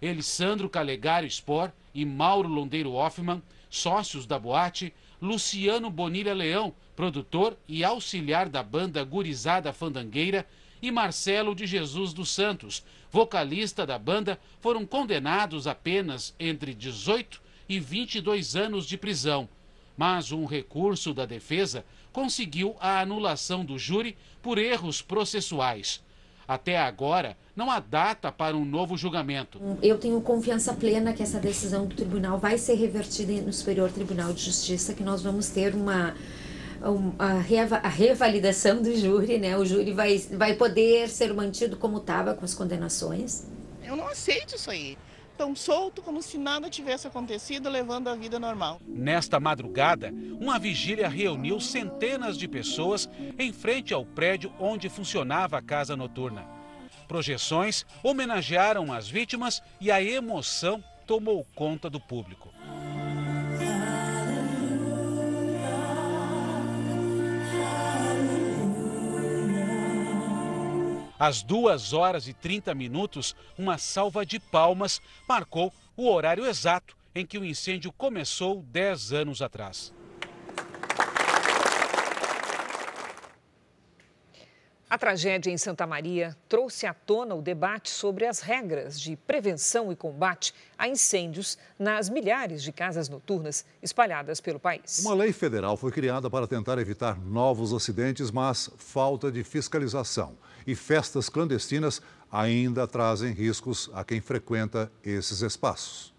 [0.01, 7.83] Elisandro Calegário Spor e Mauro Londeiro Hoffman sócios da boate, Luciano Bonilha Leão, produtor e
[7.83, 10.47] auxiliar da banda Gurizada Fandangueira,
[10.81, 17.79] e Marcelo de Jesus dos Santos, vocalista da banda, foram condenados apenas entre 18 e
[17.79, 19.49] 22 anos de prisão.
[19.97, 26.03] Mas um recurso da defesa conseguiu a anulação do júri por erros processuais.
[26.47, 29.59] Até agora, não há data para um novo julgamento.
[29.81, 34.31] Eu tenho confiança plena que essa decisão do tribunal vai ser revertida no Superior Tribunal
[34.31, 36.15] de Justiça, que nós vamos ter uma,
[37.19, 39.57] a revalidação do júri, né?
[39.57, 43.45] O júri vai, vai poder ser mantido como estava com as condenações?
[43.83, 44.97] Eu não aceito isso aí.
[45.37, 48.81] Tão solto como se nada tivesse acontecido, levando a vida normal.
[48.87, 55.61] Nesta madrugada, uma vigília reuniu centenas de pessoas em frente ao prédio onde funcionava a
[55.61, 56.43] casa noturna.
[57.07, 62.56] Projeções homenagearam as vítimas e a emoção tomou conta do público.
[71.19, 77.25] Às 2 horas e 30 minutos, uma salva de palmas marcou o horário exato em
[77.25, 79.93] que o incêndio começou 10 anos atrás.
[84.89, 89.91] A tragédia em Santa Maria trouxe à tona o debate sobre as regras de prevenção
[89.91, 94.99] e combate a incêndios nas milhares de casas noturnas espalhadas pelo país.
[94.99, 100.73] Uma lei federal foi criada para tentar evitar novos acidentes, mas falta de fiscalização e
[100.73, 106.13] festas clandestinas ainda trazem riscos a quem frequenta esses espaços.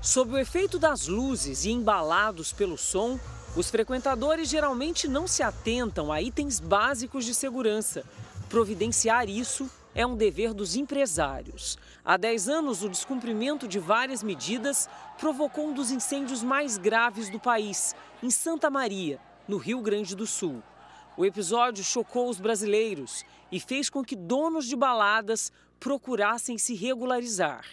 [0.00, 3.20] Sob o efeito das luzes e embalados pelo som,
[3.54, 8.02] os frequentadores geralmente não se atentam a itens básicos de segurança.
[8.48, 11.76] Providenciar isso é um dever dos empresários.
[12.02, 14.88] Há 10 anos, o descumprimento de várias medidas
[15.18, 20.26] provocou um dos incêndios mais graves do país, em Santa Maria, no Rio Grande do
[20.26, 20.62] Sul.
[21.14, 27.66] O episódio chocou os brasileiros e fez com que donos de baladas procurassem se regularizar.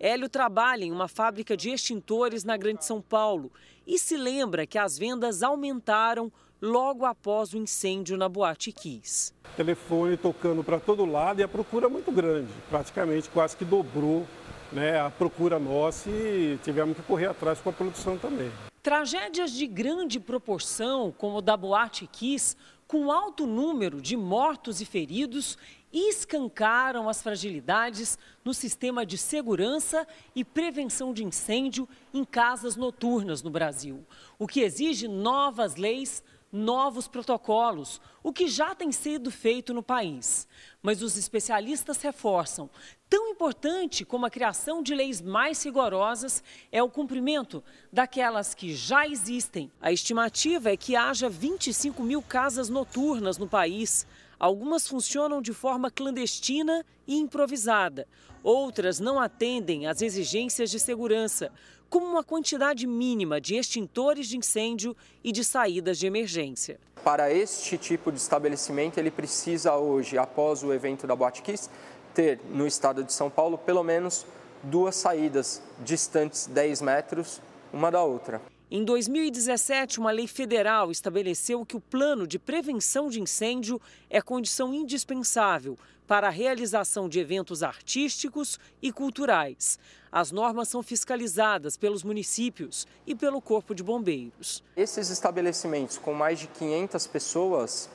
[0.00, 3.52] Hélio trabalha em uma fábrica de extintores na Grande São Paulo
[3.86, 9.32] e se lembra que as vendas aumentaram logo após o incêndio na Boate Kiss.
[9.56, 14.26] Telefone tocando para todo lado e a procura muito grande, praticamente quase que dobrou
[14.72, 18.50] né, a procura nossa e tivemos que correr atrás com a produção também.
[18.82, 22.56] Tragédias de grande proporção, como o da Boate Kiss,
[22.88, 25.56] com alto número de mortos e feridos,
[25.92, 33.50] escancaram as fragilidades no sistema de segurança e prevenção de incêndio em casas noturnas no
[33.50, 34.06] Brasil,
[34.38, 40.46] o que exige novas leis, novos protocolos, o que já tem sido feito no país.
[40.82, 42.68] Mas os especialistas reforçam:
[43.08, 49.08] tão importante como a criação de leis mais rigorosas é o cumprimento daquelas que já
[49.08, 49.72] existem.
[49.80, 54.06] A estimativa é que haja 25 mil casas noturnas no país.
[54.42, 58.08] Algumas funcionam de forma clandestina e improvisada.
[58.42, 61.52] Outras não atendem às exigências de segurança,
[61.88, 66.80] como uma quantidade mínima de extintores de incêndio e de saídas de emergência.
[67.04, 71.70] Para este tipo de estabelecimento, ele precisa hoje, após o evento da Boate Kiss,
[72.12, 74.26] ter no estado de São Paulo pelo menos
[74.60, 77.40] duas saídas distantes 10 metros
[77.72, 78.42] uma da outra.
[78.74, 84.72] Em 2017, uma lei federal estabeleceu que o plano de prevenção de incêndio é condição
[84.72, 89.78] indispensável para a realização de eventos artísticos e culturais.
[90.10, 94.64] As normas são fiscalizadas pelos municípios e pelo Corpo de Bombeiros.
[94.74, 97.90] Esses estabelecimentos com mais de 500 pessoas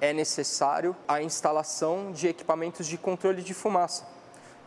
[0.00, 4.06] é necessário a instalação de equipamentos de controle de fumaça.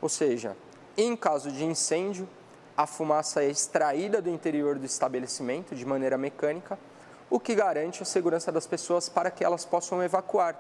[0.01, 0.57] Ou seja,
[0.97, 2.27] em caso de incêndio,
[2.75, 6.77] a fumaça é extraída do interior do estabelecimento de maneira mecânica,
[7.29, 10.57] o que garante a segurança das pessoas para que elas possam evacuar.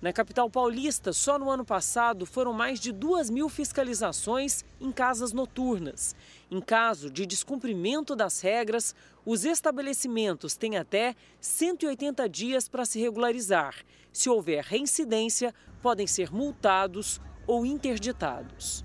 [0.00, 5.32] Na capital paulista, só no ano passado foram mais de 2 mil fiscalizações em casas
[5.32, 6.14] noturnas.
[6.50, 13.74] Em caso de descumprimento das regras, os estabelecimentos têm até 180 dias para se regularizar.
[14.12, 18.84] Se houver reincidência, podem ser multados ou interditados.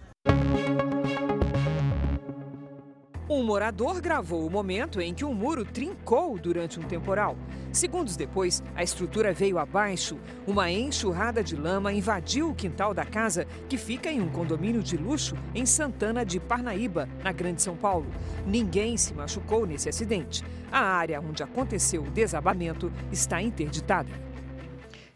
[3.33, 7.37] Um morador gravou o momento em que um muro trincou durante um temporal.
[7.71, 10.19] Segundos depois, a estrutura veio abaixo.
[10.45, 14.97] Uma enxurrada de lama invadiu o quintal da casa, que fica em um condomínio de
[14.97, 18.11] luxo em Santana de Parnaíba, na Grande São Paulo.
[18.45, 20.43] Ninguém se machucou nesse acidente.
[20.69, 24.11] A área onde aconteceu o desabamento está interditada.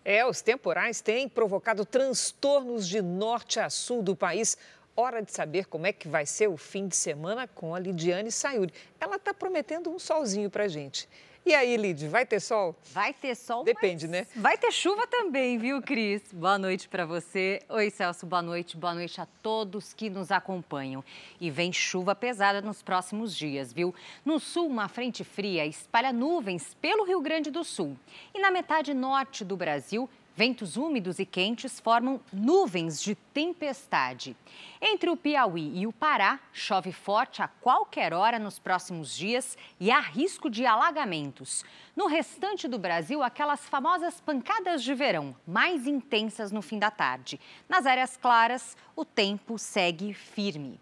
[0.08, 4.56] É, os temporais têm provocado transtornos de norte a sul do país.
[4.98, 8.32] Hora de saber como é que vai ser o fim de semana com a Lidiane
[8.32, 8.74] Sayuri.
[8.98, 11.10] Ela está prometendo um solzinho para gente.
[11.46, 12.74] E aí, Lid, vai ter sol?
[12.94, 14.26] Vai ter sol, Depende, né?
[14.36, 16.24] Vai ter chuva também, viu, Cris?
[16.32, 17.62] Boa noite para você.
[17.68, 18.78] Oi, Celso, boa noite.
[18.78, 21.04] Boa noite a todos que nos acompanham.
[21.40, 23.94] E vem chuva pesada nos próximos dias, viu?
[24.24, 27.96] No sul, uma frente fria espalha nuvens pelo Rio Grande do Sul.
[28.34, 34.36] E na metade norte do Brasil, Ventos úmidos e quentes formam nuvens de tempestade.
[34.82, 39.90] Entre o Piauí e o Pará, chove forte a qualquer hora nos próximos dias e
[39.90, 41.64] há risco de alagamentos.
[41.96, 47.40] No restante do Brasil, aquelas famosas pancadas de verão, mais intensas no fim da tarde.
[47.70, 50.78] Nas áreas claras, o tempo segue firme.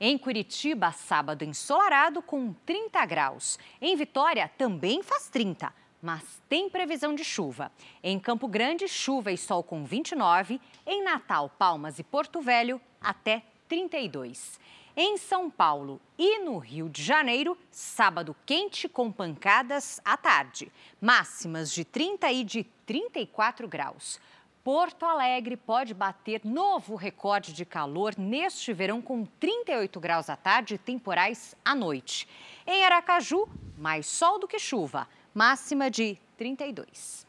[0.00, 3.58] Em Curitiba, sábado ensolarado com 30 graus.
[3.82, 7.72] Em Vitória, também faz 30 mas tem previsão de chuva.
[8.02, 10.60] Em Campo Grande, chuva e sol com 29.
[10.86, 14.60] Em Natal, Palmas e Porto Velho, até 32.
[14.94, 20.70] Em São Paulo e no Rio de Janeiro, sábado quente com pancadas à tarde.
[21.00, 24.20] Máximas de 30 e de 34 graus.
[24.62, 30.74] Porto Alegre pode bater novo recorde de calor neste verão com 38 graus à tarde
[30.74, 32.28] e temporais à noite.
[32.66, 33.48] Em Aracaju,
[33.78, 37.26] mais sol do que chuva máxima de 32.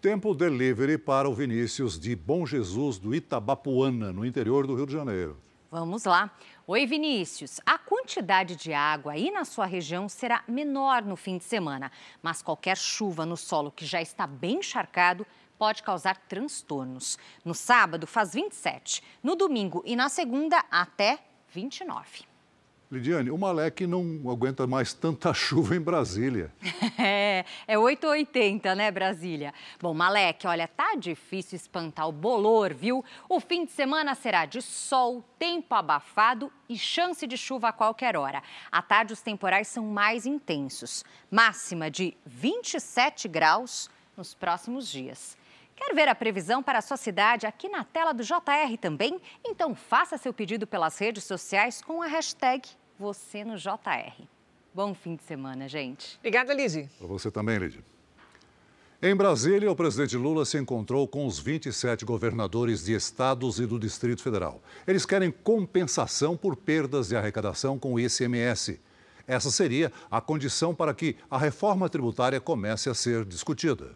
[0.00, 4.92] Tempo delivery para o Vinícius de Bom Jesus do Itabapuana, no interior do Rio de
[4.92, 5.38] Janeiro.
[5.70, 6.30] Vamos lá.
[6.66, 7.60] Oi, Vinícius.
[7.66, 11.90] A quantidade de água aí na sua região será menor no fim de semana,
[12.22, 15.26] mas qualquer chuva no solo que já está bem encharcado
[15.58, 17.18] pode causar transtornos.
[17.44, 22.35] No sábado faz 27, no domingo e na segunda até 29.
[22.90, 26.52] Lidiane, o Malek não aguenta mais tanta chuva em Brasília.
[26.98, 29.52] É, é 880, né, Brasília?
[29.78, 33.04] Bom, Malek, olha, tá difícil espantar o bolor, viu?
[33.28, 38.16] O fim de semana será de sol, tempo abafado e chance de chuva a qualquer
[38.16, 38.42] hora.
[38.72, 41.04] À tarde, os temporais são mais intensos.
[41.30, 45.36] Máxima de 27 graus nos próximos dias.
[45.76, 49.20] Quer ver a previsão para a sua cidade aqui na tela do JR também?
[49.44, 52.66] Então faça seu pedido pelas redes sociais com a hashtag
[52.98, 54.24] você no JR.
[54.74, 56.16] Bom fim de semana, gente.
[56.18, 56.88] Obrigada, Lizzie.
[56.98, 57.84] Para você também, Lizzie.
[59.02, 63.78] Em Brasília, o presidente Lula se encontrou com os 27 governadores de estados e do
[63.78, 64.60] Distrito Federal.
[64.86, 68.80] Eles querem compensação por perdas de arrecadação com o ICMS.
[69.26, 73.94] Essa seria a condição para que a reforma tributária comece a ser discutida.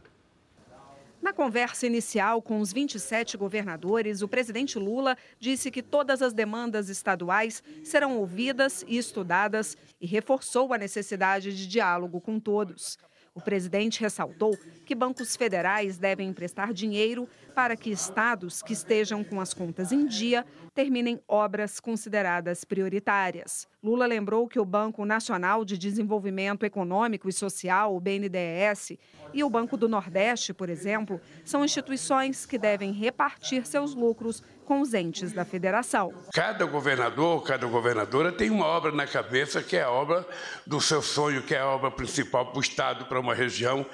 [1.22, 6.88] Na conversa inicial com os 27 governadores, o presidente Lula disse que todas as demandas
[6.88, 12.98] estaduais serão ouvidas e estudadas e reforçou a necessidade de diálogo com todos.
[13.32, 19.40] O presidente ressaltou que bancos federais devem emprestar dinheiro para que estados que estejam com
[19.40, 23.68] as contas em dia terminem obras consideradas prioritárias.
[23.80, 28.98] Lula lembrou que o Banco Nacional de Desenvolvimento Econômico e Social, o BNDES,
[29.32, 34.80] e o Banco do Nordeste, por exemplo, são instituições que devem repartir seus lucros com
[34.80, 36.12] os entes da federação.
[36.32, 40.26] Cada governador, cada governadora tem uma obra na cabeça que é a obra
[40.66, 43.84] do seu sonho, que é a obra principal para o Estado, para uma região.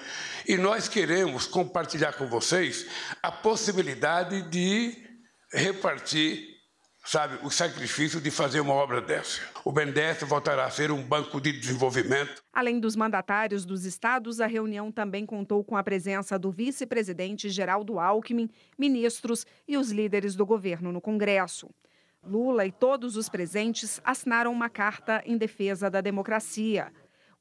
[0.46, 2.86] E nós queremos compartilhar com vocês
[3.22, 4.94] a possibilidade de
[5.52, 6.55] repartir
[7.06, 9.40] sabe, o sacrifício de fazer uma obra dessa.
[9.64, 12.42] O BNDES voltará a ser um banco de desenvolvimento.
[12.52, 18.00] Além dos mandatários dos estados, a reunião também contou com a presença do vice-presidente Geraldo
[18.00, 21.70] Alckmin, ministros e os líderes do governo no Congresso.
[22.24, 26.92] Lula e todos os presentes assinaram uma carta em defesa da democracia.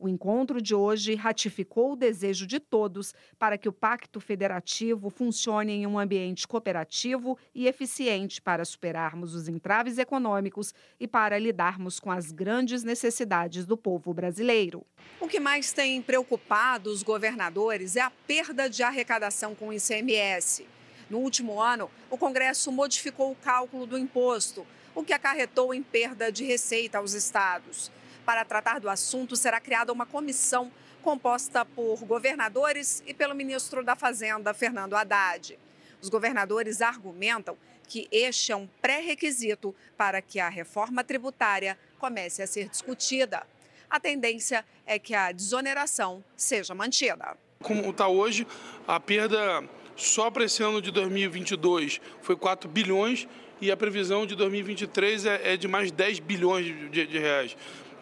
[0.05, 5.73] O encontro de hoje ratificou o desejo de todos para que o Pacto Federativo funcione
[5.73, 12.11] em um ambiente cooperativo e eficiente para superarmos os entraves econômicos e para lidarmos com
[12.11, 14.85] as grandes necessidades do povo brasileiro.
[15.19, 20.67] O que mais tem preocupado os governadores é a perda de arrecadação com o ICMS.
[21.09, 26.31] No último ano, o Congresso modificou o cálculo do imposto, o que acarretou em perda
[26.31, 27.89] de receita aos estados.
[28.25, 30.71] Para tratar do assunto, será criada uma comissão
[31.03, 35.59] composta por governadores e pelo ministro da Fazenda, Fernando Haddad.
[36.01, 37.55] Os governadores argumentam
[37.87, 43.45] que este é um pré-requisito para que a reforma tributária comece a ser discutida.
[43.87, 47.37] A tendência é que a desoneração seja mantida.
[47.61, 48.47] Como está hoje,
[48.87, 49.63] a perda
[49.95, 53.27] só para esse ano de 2022 foi 4 bilhões
[53.61, 57.55] e a previsão de 2023 é, é de mais 10 bilhões de, de reais.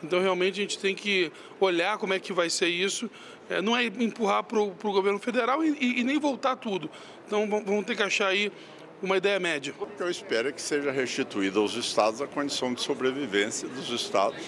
[0.04, 3.10] Então, realmente, a gente tem que olhar como é que vai ser isso.
[3.50, 6.90] É, não é empurrar para o governo federal e, e, e, nem voltar tudo.
[7.26, 8.52] Então, vamos ter que achar aí
[9.02, 9.74] uma ideia média.
[9.80, 13.90] O que eu espero é que seja restituída aos estados a condição de sobrevivência dos
[13.90, 14.42] estados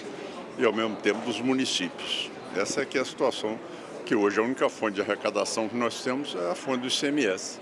[0.58, 2.30] e, ao mesmo tempo, dos municípios.
[2.54, 3.58] Essa é que é a situação
[4.04, 7.60] que hoje a única fonte de arrecadação que nós temos é a fonte do ICMS.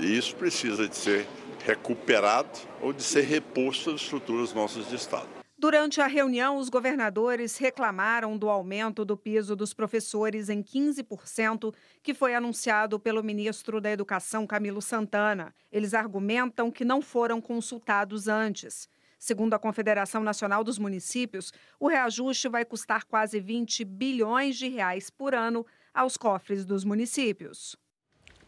[0.00, 1.26] E isso precisa de ser
[1.64, 5.41] recuperado ou de ser reposto às estruturas nossas de Estado.
[5.62, 12.12] Durante a reunião, os governadores reclamaram do aumento do piso dos professores em 15%, que
[12.12, 15.54] foi anunciado pelo ministro da Educação, Camilo Santana.
[15.70, 18.88] Eles argumentam que não foram consultados antes.
[19.20, 25.10] Segundo a Confederação Nacional dos Municípios, o reajuste vai custar quase 20 bilhões de reais
[25.10, 27.76] por ano aos cofres dos municípios.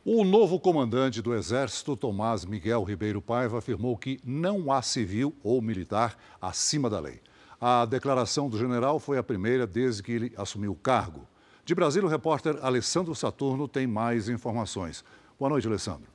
[0.07, 5.63] O novo comandante do Exército, Tomás Miguel Ribeiro Paiva, afirmou que não há civil ou
[5.63, 7.23] militar acima da lei.
[7.59, 11.27] A declaração do general foi a primeira desde que ele assumiu o cargo.
[11.65, 15.03] De Brasília, o repórter Alessandro Saturno tem mais informações.
[15.39, 16.14] Boa noite, Alessandro.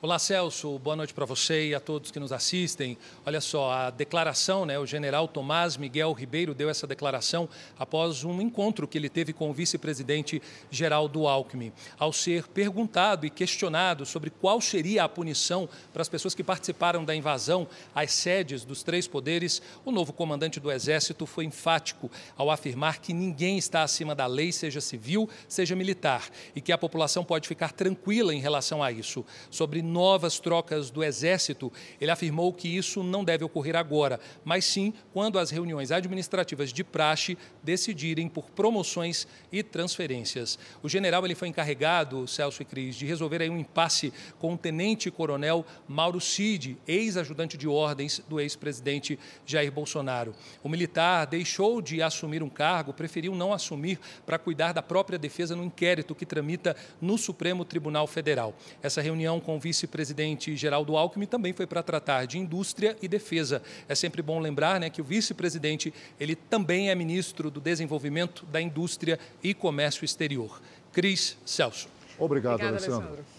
[0.00, 0.78] Olá, Celso.
[0.78, 2.96] Boa noite para você e a todos que nos assistem.
[3.26, 4.78] Olha só, a declaração, né?
[4.78, 9.50] O general Tomás Miguel Ribeiro deu essa declaração após um encontro que ele teve com
[9.50, 10.40] o vice-presidente
[10.70, 11.72] Geraldo Alckmin.
[11.98, 17.04] Ao ser perguntado e questionado sobre qual seria a punição para as pessoas que participaram
[17.04, 22.52] da invasão às sedes dos três poderes, o novo comandante do Exército foi enfático ao
[22.52, 27.24] afirmar que ninguém está acima da lei, seja civil, seja militar, e que a população
[27.24, 29.26] pode ficar tranquila em relação a isso.
[29.50, 34.92] Sobre novas trocas do Exército, ele afirmou que isso não deve ocorrer agora, mas sim
[35.12, 40.58] quando as reuniões administrativas de praxe decidirem por promoções e transferências.
[40.82, 44.58] O general ele foi encarregado, Celso e Cris, de resolver aí um impasse com o
[44.58, 50.34] tenente-coronel Mauro Cid, ex-ajudante de ordens do ex-presidente Jair Bolsonaro.
[50.62, 55.56] O militar deixou de assumir um cargo, preferiu não assumir para cuidar da própria defesa
[55.56, 58.54] no inquérito que tramita no Supremo Tribunal Federal.
[58.82, 63.06] Essa reunião com o vice vice-presidente Geraldo Alckmin também foi para tratar de indústria e
[63.06, 63.62] defesa.
[63.88, 68.60] É sempre bom lembrar né, que o vice-presidente ele também é ministro do Desenvolvimento da
[68.60, 70.60] Indústria e Comércio Exterior.
[70.92, 71.88] Cris Celso.
[72.18, 73.08] Obrigado, Obrigada, Alessandro.
[73.08, 73.38] Alessandro.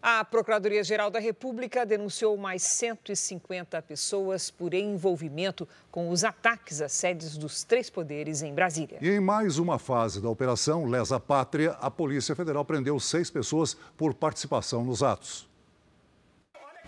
[0.00, 7.36] A Procuradoria-Geral da República denunciou mais 150 pessoas por envolvimento com os ataques às sedes
[7.36, 8.98] dos três poderes em Brasília.
[9.02, 13.76] E em mais uma fase da operação Lesa Pátria, a Polícia Federal prendeu seis pessoas
[13.96, 15.47] por participação nos atos.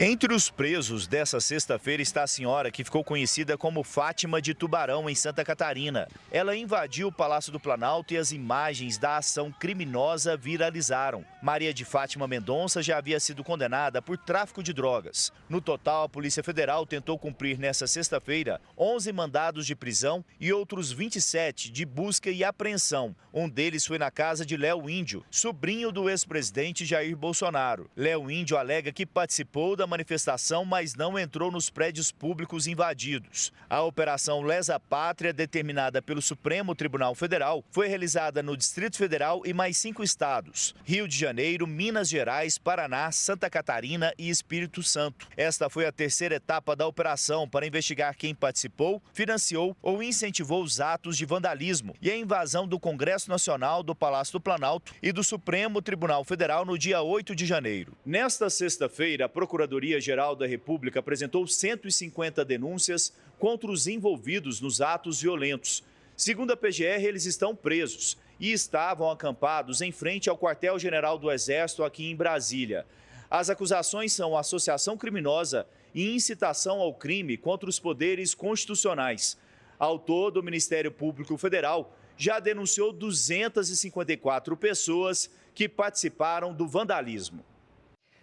[0.03, 5.11] Entre os presos dessa sexta-feira está a senhora que ficou conhecida como Fátima de Tubarão,
[5.11, 6.09] em Santa Catarina.
[6.33, 11.23] Ela invadiu o Palácio do Planalto e as imagens da ação criminosa viralizaram.
[11.43, 15.31] Maria de Fátima Mendonça já havia sido condenada por tráfico de drogas.
[15.51, 20.91] No total, a Polícia Federal tentou cumprir nesta sexta-feira 11 mandados de prisão e outros
[20.91, 23.15] 27 de busca e apreensão.
[23.35, 27.91] Um deles foi na casa de Léo Índio, sobrinho do ex-presidente Jair Bolsonaro.
[27.95, 33.53] Léo Índio alega que participou da manifestação, mas não entrou nos prédios públicos invadidos.
[33.69, 39.53] A Operação Lesa Pátria, determinada pelo Supremo Tribunal Federal, foi realizada no Distrito Federal e
[39.53, 45.27] mais cinco estados: Rio de Janeiro, Minas Gerais, Paraná, Santa Catarina e Espírito Santo.
[45.37, 50.81] Esta foi a terceira etapa da operação para investigar quem participou, financiou ou incentivou os
[50.81, 55.25] atos de vandalismo e a invasão do Congresso Nacional, do Palácio do Planalto e do
[55.25, 57.97] Supremo Tribunal Federal no dia 8 de janeiro.
[58.05, 65.23] Nesta sexta-feira, a Procuradoria Procuradoria-Geral da República apresentou 150 denúncias contra os envolvidos nos atos
[65.23, 65.83] violentos.
[66.15, 71.83] Segundo a PGR, eles estão presos e estavam acampados em frente ao quartel-general do Exército
[71.83, 72.85] aqui em Brasília.
[73.31, 79.39] As acusações são associação criminosa e incitação ao crime contra os poderes constitucionais.
[79.79, 87.43] Ao todo, o Ministério Público Federal já denunciou 254 pessoas que participaram do vandalismo.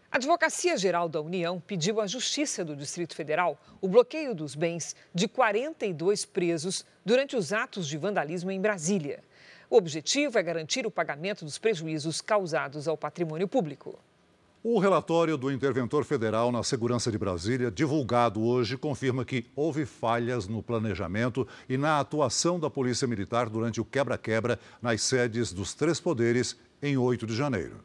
[0.10, 4.96] A Advocacia Geral da União pediu à Justiça do Distrito Federal o bloqueio dos bens
[5.14, 9.22] de 42 presos durante os atos de vandalismo em Brasília.
[9.70, 14.00] O objetivo é garantir o pagamento dos prejuízos causados ao patrimônio público.
[14.64, 20.48] O relatório do interventor federal na segurança de Brasília, divulgado hoje, confirma que houve falhas
[20.48, 26.00] no planejamento e na atuação da Polícia Militar durante o quebra-quebra nas sedes dos três
[26.00, 27.84] poderes em 8 de janeiro.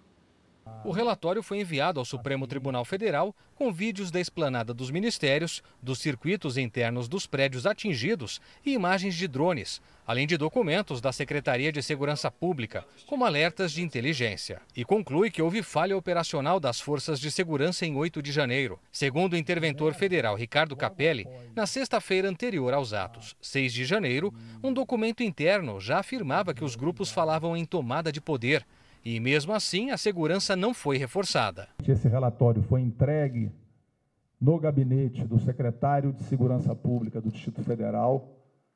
[0.84, 6.00] O relatório foi enviado ao Supremo Tribunal Federal com vídeos da esplanada dos ministérios, dos
[6.00, 11.80] circuitos internos dos prédios atingidos e imagens de drones, além de documentos da Secretaria de
[11.82, 14.60] Segurança Pública, como alertas de inteligência.
[14.74, 18.80] E conclui que houve falha operacional das forças de segurança em 8 de janeiro.
[18.90, 24.72] Segundo o interventor federal Ricardo Capelli, na sexta-feira anterior aos atos, 6 de janeiro, um
[24.72, 28.66] documento interno já afirmava que os grupos falavam em tomada de poder
[29.04, 31.68] e mesmo assim, a segurança não foi reforçada.
[31.86, 33.50] Esse relatório foi entregue
[34.40, 38.28] no gabinete do secretário de Segurança Pública do Distrito Federal,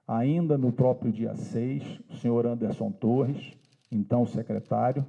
[0.07, 3.53] ainda no próprio dia 6, o senhor Anderson Torres,
[3.91, 5.05] então secretário.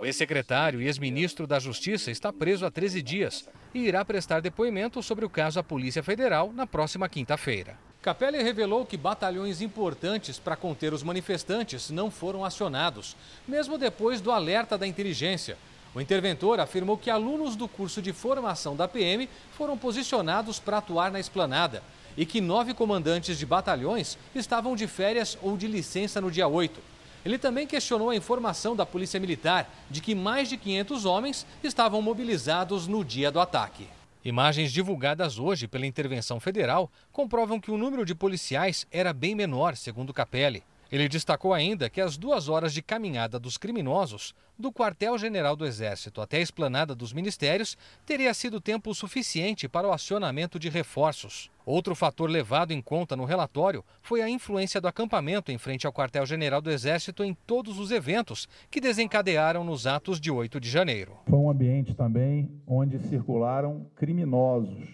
[0.00, 5.00] O ex-secretário e ex-ministro da Justiça está preso há 13 dias e irá prestar depoimento
[5.00, 7.78] sobre o caso à Polícia Federal na próxima quinta-feira.
[8.02, 14.32] Capelli revelou que batalhões importantes para conter os manifestantes não foram acionados, mesmo depois do
[14.32, 15.56] alerta da inteligência.
[15.94, 21.12] O interventor afirmou que alunos do curso de formação da PM foram posicionados para atuar
[21.12, 21.80] na esplanada
[22.16, 26.80] e que nove comandantes de batalhões estavam de férias ou de licença no dia 8.
[27.24, 32.02] Ele também questionou a informação da Polícia Militar de que mais de 500 homens estavam
[32.02, 33.86] mobilizados no dia do ataque.
[34.24, 39.76] Imagens divulgadas hoje pela intervenção federal comprovam que o número de policiais era bem menor,
[39.76, 40.62] segundo Capelli.
[40.92, 46.20] Ele destacou ainda que as duas horas de caminhada dos criminosos, do quartel-general do Exército
[46.20, 51.50] até a esplanada dos ministérios, teria sido tempo suficiente para o acionamento de reforços.
[51.64, 55.92] Outro fator levado em conta no relatório foi a influência do acampamento em frente ao
[55.92, 61.16] quartel-general do Exército em todos os eventos que desencadearam nos atos de 8 de janeiro.
[61.26, 64.88] Foi um ambiente também onde circularam criminosos.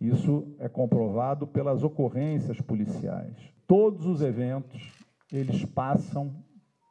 [0.00, 4.82] Isso é comprovado pelas ocorrências policiais todos os eventos,
[5.30, 6.34] eles passam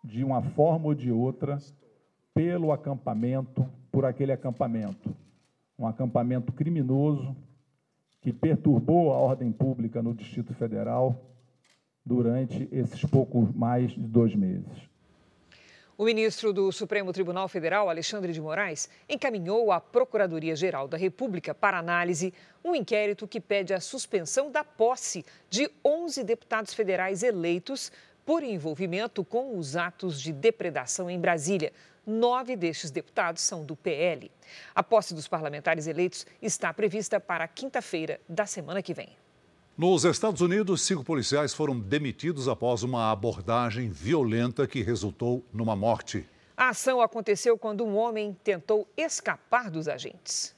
[0.03, 1.57] de uma forma ou de outra
[2.35, 5.13] pelo acampamento, por aquele acampamento.
[5.77, 7.35] Um acampamento criminoso
[8.21, 11.21] que perturbou a ordem pública no Distrito Federal
[12.05, 14.87] durante esses pouco mais de dois meses.
[15.97, 21.79] O ministro do Supremo Tribunal Federal, Alexandre de Moraes, encaminhou à Procuradoria-Geral da República para
[21.79, 22.31] análise
[22.63, 27.91] um inquérito que pede a suspensão da posse de 11 deputados federais eleitos
[28.23, 31.73] por envolvimento com os atos de depredação em Brasília.
[32.07, 34.31] Nove destes deputados são do PL.
[34.73, 39.09] A posse dos parlamentares eleitos está prevista para quinta-feira da semana que vem.
[39.77, 46.25] Nos Estados Unidos, cinco policiais foram demitidos após uma abordagem violenta que resultou numa morte.
[46.55, 50.55] A ação aconteceu quando um homem tentou escapar dos agentes.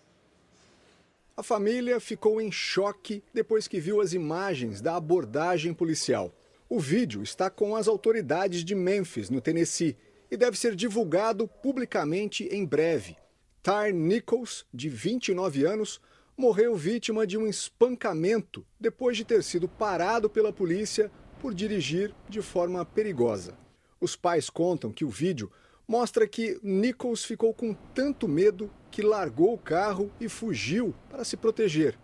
[1.36, 6.32] A família ficou em choque depois que viu as imagens da abordagem policial.
[6.70, 9.98] O vídeo está com as autoridades de Memphis, no Tennessee,
[10.32, 13.18] e deve ser divulgado publicamente em breve.
[13.62, 16.00] Tyre Nichols, de 29 anos,
[16.38, 21.12] morreu vítima de um espancamento depois de ter sido parado pela polícia
[21.42, 23.58] por dirigir de forma perigosa.
[24.00, 25.52] Os pais contam que o vídeo
[25.88, 31.36] mostra que Nichols ficou com tanto medo que largou o carro e fugiu para se
[31.36, 31.98] proteger.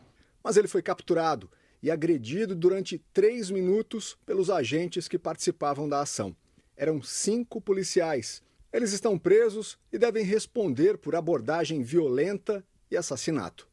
[0.43, 1.49] Mas ele foi capturado
[1.82, 6.36] e agredido durante três minutos pelos agentes que participavam da ação.
[6.78, 8.43] Eram cinco policiais.
[8.71, 13.67] Eles estão presos e devem responder por abordagem violenta e assassinato.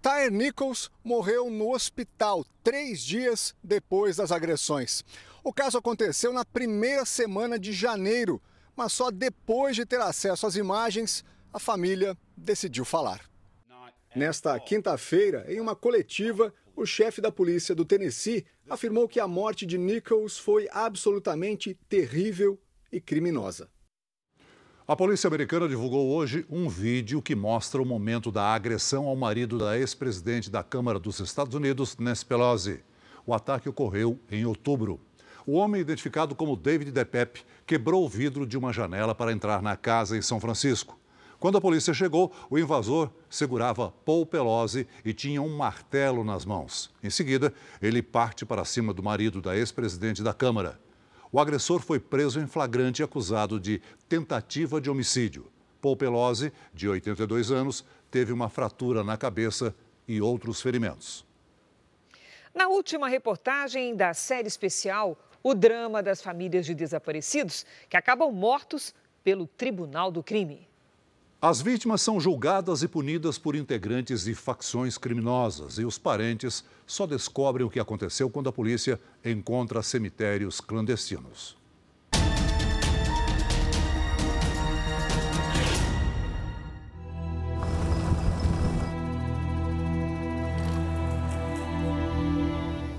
[0.00, 5.04] Tyre Nichols morreu no hospital três dias depois das agressões.
[5.42, 8.40] O caso aconteceu na primeira semana de janeiro,
[8.76, 13.28] mas só depois de ter acesso às imagens, a família decidiu falar.
[14.14, 19.64] Nesta quinta-feira, em uma coletiva, o chefe da polícia do Tennessee afirmou que a morte
[19.64, 22.60] de Nichols foi absolutamente terrível
[22.92, 23.68] e criminosa.
[24.86, 29.58] A polícia americana divulgou hoje um vídeo que mostra o momento da agressão ao marido
[29.58, 32.84] da ex-presidente da Câmara dos Estados Unidos, Nancy Pelosi.
[33.26, 35.00] O ataque ocorreu em outubro.
[35.44, 39.76] O homem, identificado como David DePep, quebrou o vidro de uma janela para entrar na
[39.76, 40.96] casa em São Francisco.
[41.38, 46.90] Quando a polícia chegou, o invasor segurava Paul Pelosi e tinha um martelo nas mãos.
[47.02, 50.80] Em seguida, ele parte para cima do marido da ex-presidente da Câmara.
[51.30, 55.46] O agressor foi preso em flagrante e acusado de tentativa de homicídio.
[55.82, 59.74] Paul Pelosi, de 82 anos, teve uma fratura na cabeça
[60.08, 61.26] e outros ferimentos.
[62.54, 68.94] Na última reportagem da série especial, o drama das famílias de desaparecidos que acabam mortos
[69.22, 70.66] pelo Tribunal do Crime.
[71.40, 77.06] As vítimas são julgadas e punidas por integrantes de facções criminosas e os parentes só
[77.06, 81.54] descobrem o que aconteceu quando a polícia encontra cemitérios clandestinos.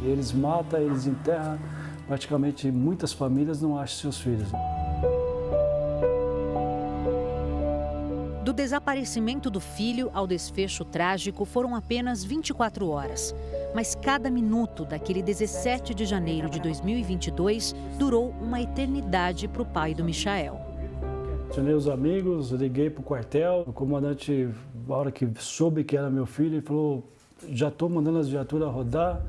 [0.04, 1.60] Eles matam, eles enterram.
[2.06, 4.48] Praticamente muitas famílias não acham seus filhos.
[8.48, 13.36] Do desaparecimento do filho ao desfecho trágico foram apenas 24 horas.
[13.76, 19.94] Mas cada minuto daquele 17 de janeiro de 2022 durou uma eternidade para o pai
[19.94, 20.62] do Michael.
[21.54, 23.66] Chamei os amigos, liguei para o quartel.
[23.68, 24.48] O comandante,
[24.88, 27.04] na hora que soube que era meu filho, ele falou:
[27.50, 29.22] já estou mandando as viaturas rodar.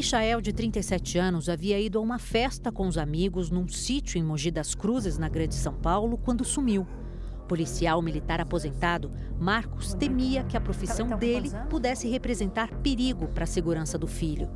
[0.00, 4.22] Michael, de 37 anos, havia ido a uma festa com os amigos num sítio em
[4.22, 6.86] Mogi das Cruzes, na Grande São Paulo, quando sumiu.
[7.46, 13.98] Policial militar aposentado, Marcos temia que a profissão dele pudesse representar perigo para a segurança
[13.98, 14.48] do filho.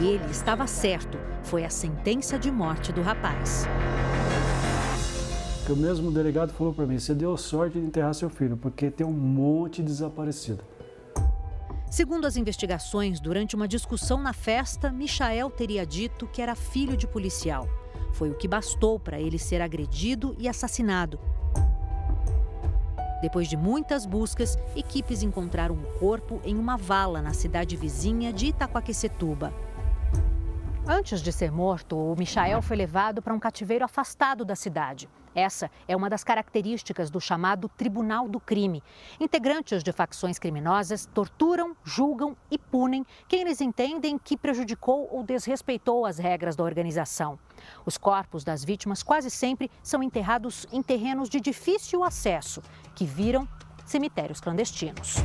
[0.00, 3.66] E ele estava certo, foi a sentença de morte do rapaz.
[5.68, 9.06] O mesmo delegado falou para mim: você deu sorte de enterrar seu filho, porque tem
[9.06, 10.64] um monte de desaparecido.
[11.90, 17.06] Segundo as investigações, durante uma discussão na festa, Michael teria dito que era filho de
[17.06, 17.66] policial.
[18.12, 21.18] Foi o que bastou para ele ser agredido e assassinado.
[23.22, 28.48] Depois de muitas buscas, equipes encontraram o corpo em uma vala na cidade vizinha de
[28.48, 29.52] Itacoaquecetuba.
[30.90, 35.06] Antes de ser morto, o Michael foi levado para um cativeiro afastado da cidade.
[35.34, 38.82] Essa é uma das características do chamado Tribunal do Crime.
[39.20, 46.06] Integrantes de facções criminosas torturam, julgam e punem quem eles entendem que prejudicou ou desrespeitou
[46.06, 47.38] as regras da organização.
[47.84, 52.62] Os corpos das vítimas quase sempre são enterrados em terrenos de difícil acesso,
[52.94, 53.46] que viram
[53.84, 55.16] cemitérios clandestinos.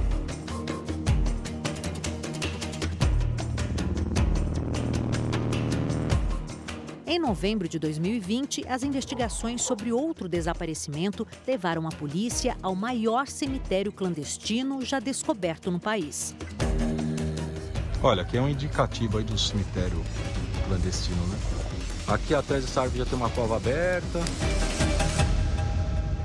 [7.06, 13.92] Em novembro de 2020, as investigações sobre outro desaparecimento levaram a polícia ao maior cemitério
[13.92, 16.34] clandestino já descoberto no país.
[18.02, 20.02] Olha, aqui é um indicativo aí do cemitério
[20.66, 21.38] clandestino, né?
[22.08, 24.20] Aqui atrás dessa árvore já tem uma cova aberta.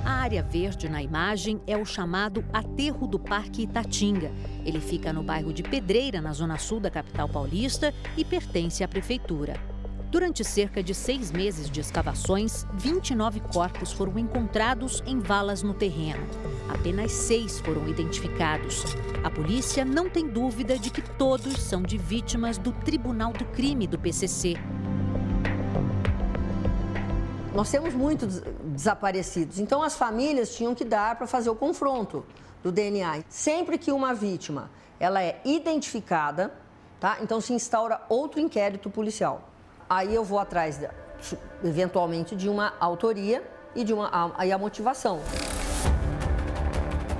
[0.05, 4.31] A área verde na imagem é o chamado Aterro do Parque Itatinga.
[4.65, 8.89] Ele fica no bairro de Pedreira, na zona sul da capital paulista, e pertence à
[8.89, 9.78] prefeitura.
[10.11, 16.27] Durante cerca de seis meses de escavações, 29 corpos foram encontrados em valas no terreno.
[16.67, 18.85] Apenas seis foram identificados.
[19.23, 23.87] A polícia não tem dúvida de que todos são de vítimas do Tribunal do Crime
[23.87, 24.55] do PCC.
[27.55, 32.25] Nós temos muitos desaparecidos, então as famílias tinham que dar para fazer o confronto
[32.63, 33.25] do DNA.
[33.29, 36.51] Sempre que uma vítima ela é identificada,
[36.99, 37.19] tá?
[37.21, 39.48] então se instaura outro inquérito policial
[39.89, 40.81] aí eu vou atrás,
[41.65, 43.43] eventualmente, de uma autoria
[43.75, 45.21] e de uma aí a motivação.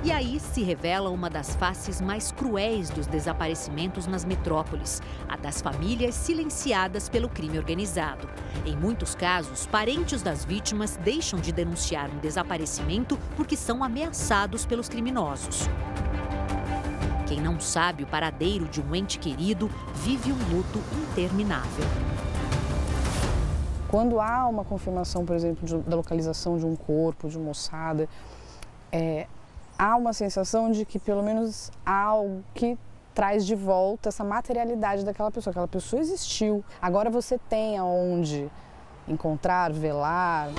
[0.01, 5.61] E aí se revela uma das faces mais cruéis dos desaparecimentos nas metrópoles, a das
[5.61, 8.29] famílias silenciadas pelo crime organizado.
[8.65, 14.87] Em muitos casos, parentes das vítimas deixam de denunciar um desaparecimento porque são ameaçados pelos
[14.87, 15.67] criminosos.
[17.27, 20.79] Quem não sabe o paradeiro de um ente querido vive um luto
[21.11, 21.85] interminável.
[23.89, 28.07] Quando há uma confirmação, por exemplo, de, da localização de um corpo, de uma ossada,
[28.91, 29.25] é,
[29.77, 32.77] há uma sensação de que pelo menos há algo que
[33.15, 35.51] traz de volta essa materialidade daquela pessoa.
[35.51, 36.63] Aquela pessoa existiu.
[36.79, 38.47] Agora você tem aonde
[39.07, 40.49] encontrar, velar.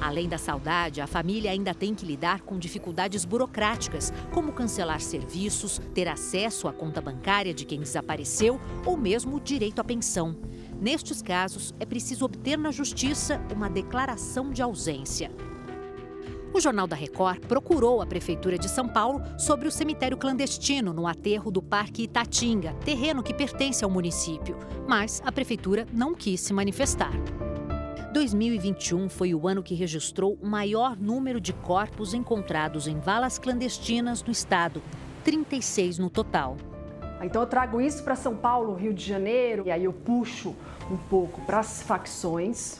[0.00, 5.78] Além da saudade, a família ainda tem que lidar com dificuldades burocráticas, como cancelar serviços,
[5.94, 10.34] ter acesso à conta bancária de quem desapareceu ou mesmo o direito à pensão.
[10.80, 15.30] Nestes casos, é preciso obter na justiça uma declaração de ausência.
[16.54, 21.06] O Jornal da Record procurou a Prefeitura de São Paulo sobre o cemitério clandestino no
[21.06, 24.56] aterro do Parque Itatinga, terreno que pertence ao município,
[24.88, 27.12] mas a Prefeitura não quis se manifestar.
[28.12, 34.24] 2021 foi o ano que registrou o maior número de corpos encontrados em valas clandestinas
[34.24, 34.82] no estado
[35.22, 36.56] 36 no total.
[37.22, 40.54] Então eu trago isso para São Paulo, Rio de Janeiro, e aí eu puxo
[40.90, 42.78] um pouco para as facções,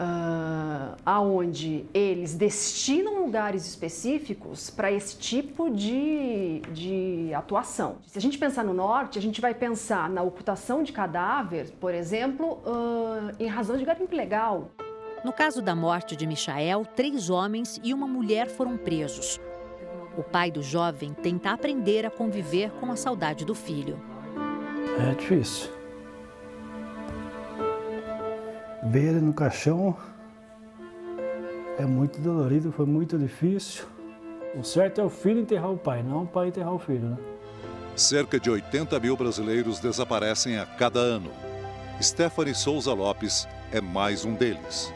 [0.00, 7.96] uh, aonde eles destinam lugares específicos para esse tipo de, de atuação.
[8.06, 11.92] Se a gente pensar no norte, a gente vai pensar na ocultação de cadáver, por
[11.92, 14.70] exemplo, uh, em razão de garimpo ilegal.
[15.24, 19.40] No caso da morte de Michael, três homens e uma mulher foram presos.
[20.16, 24.00] O pai do jovem tenta aprender a conviver com a saudade do filho.
[24.98, 25.70] É difícil.
[28.84, 29.96] Ver ele no caixão
[31.78, 33.84] é muito dolorido, foi muito difícil.
[34.54, 37.18] O certo é o filho enterrar o pai, não o pai enterrar o filho, né?
[37.94, 41.30] Cerca de 80 mil brasileiros desaparecem a cada ano.
[42.00, 44.92] Stephanie Souza Lopes é mais um deles.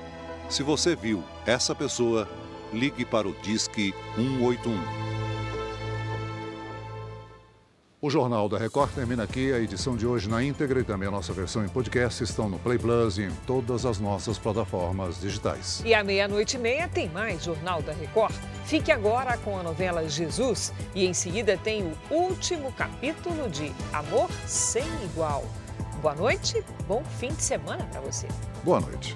[0.48, 2.26] Se você viu essa pessoa,
[2.72, 5.10] ligue para o Disque 181.
[8.02, 9.52] O Jornal da Record termina aqui.
[9.52, 12.58] A edição de hoje na íntegra e também a nossa versão em podcast estão no
[12.58, 15.82] Play Plus e em todas as nossas plataformas digitais.
[15.84, 18.34] E à meia-noite e meia tem mais Jornal da Record.
[18.64, 24.30] Fique agora com a novela Jesus e em seguida tem o último capítulo de Amor
[24.46, 25.44] Sem Igual.
[26.00, 28.26] Boa noite, bom fim de semana para você.
[28.64, 29.14] Boa noite.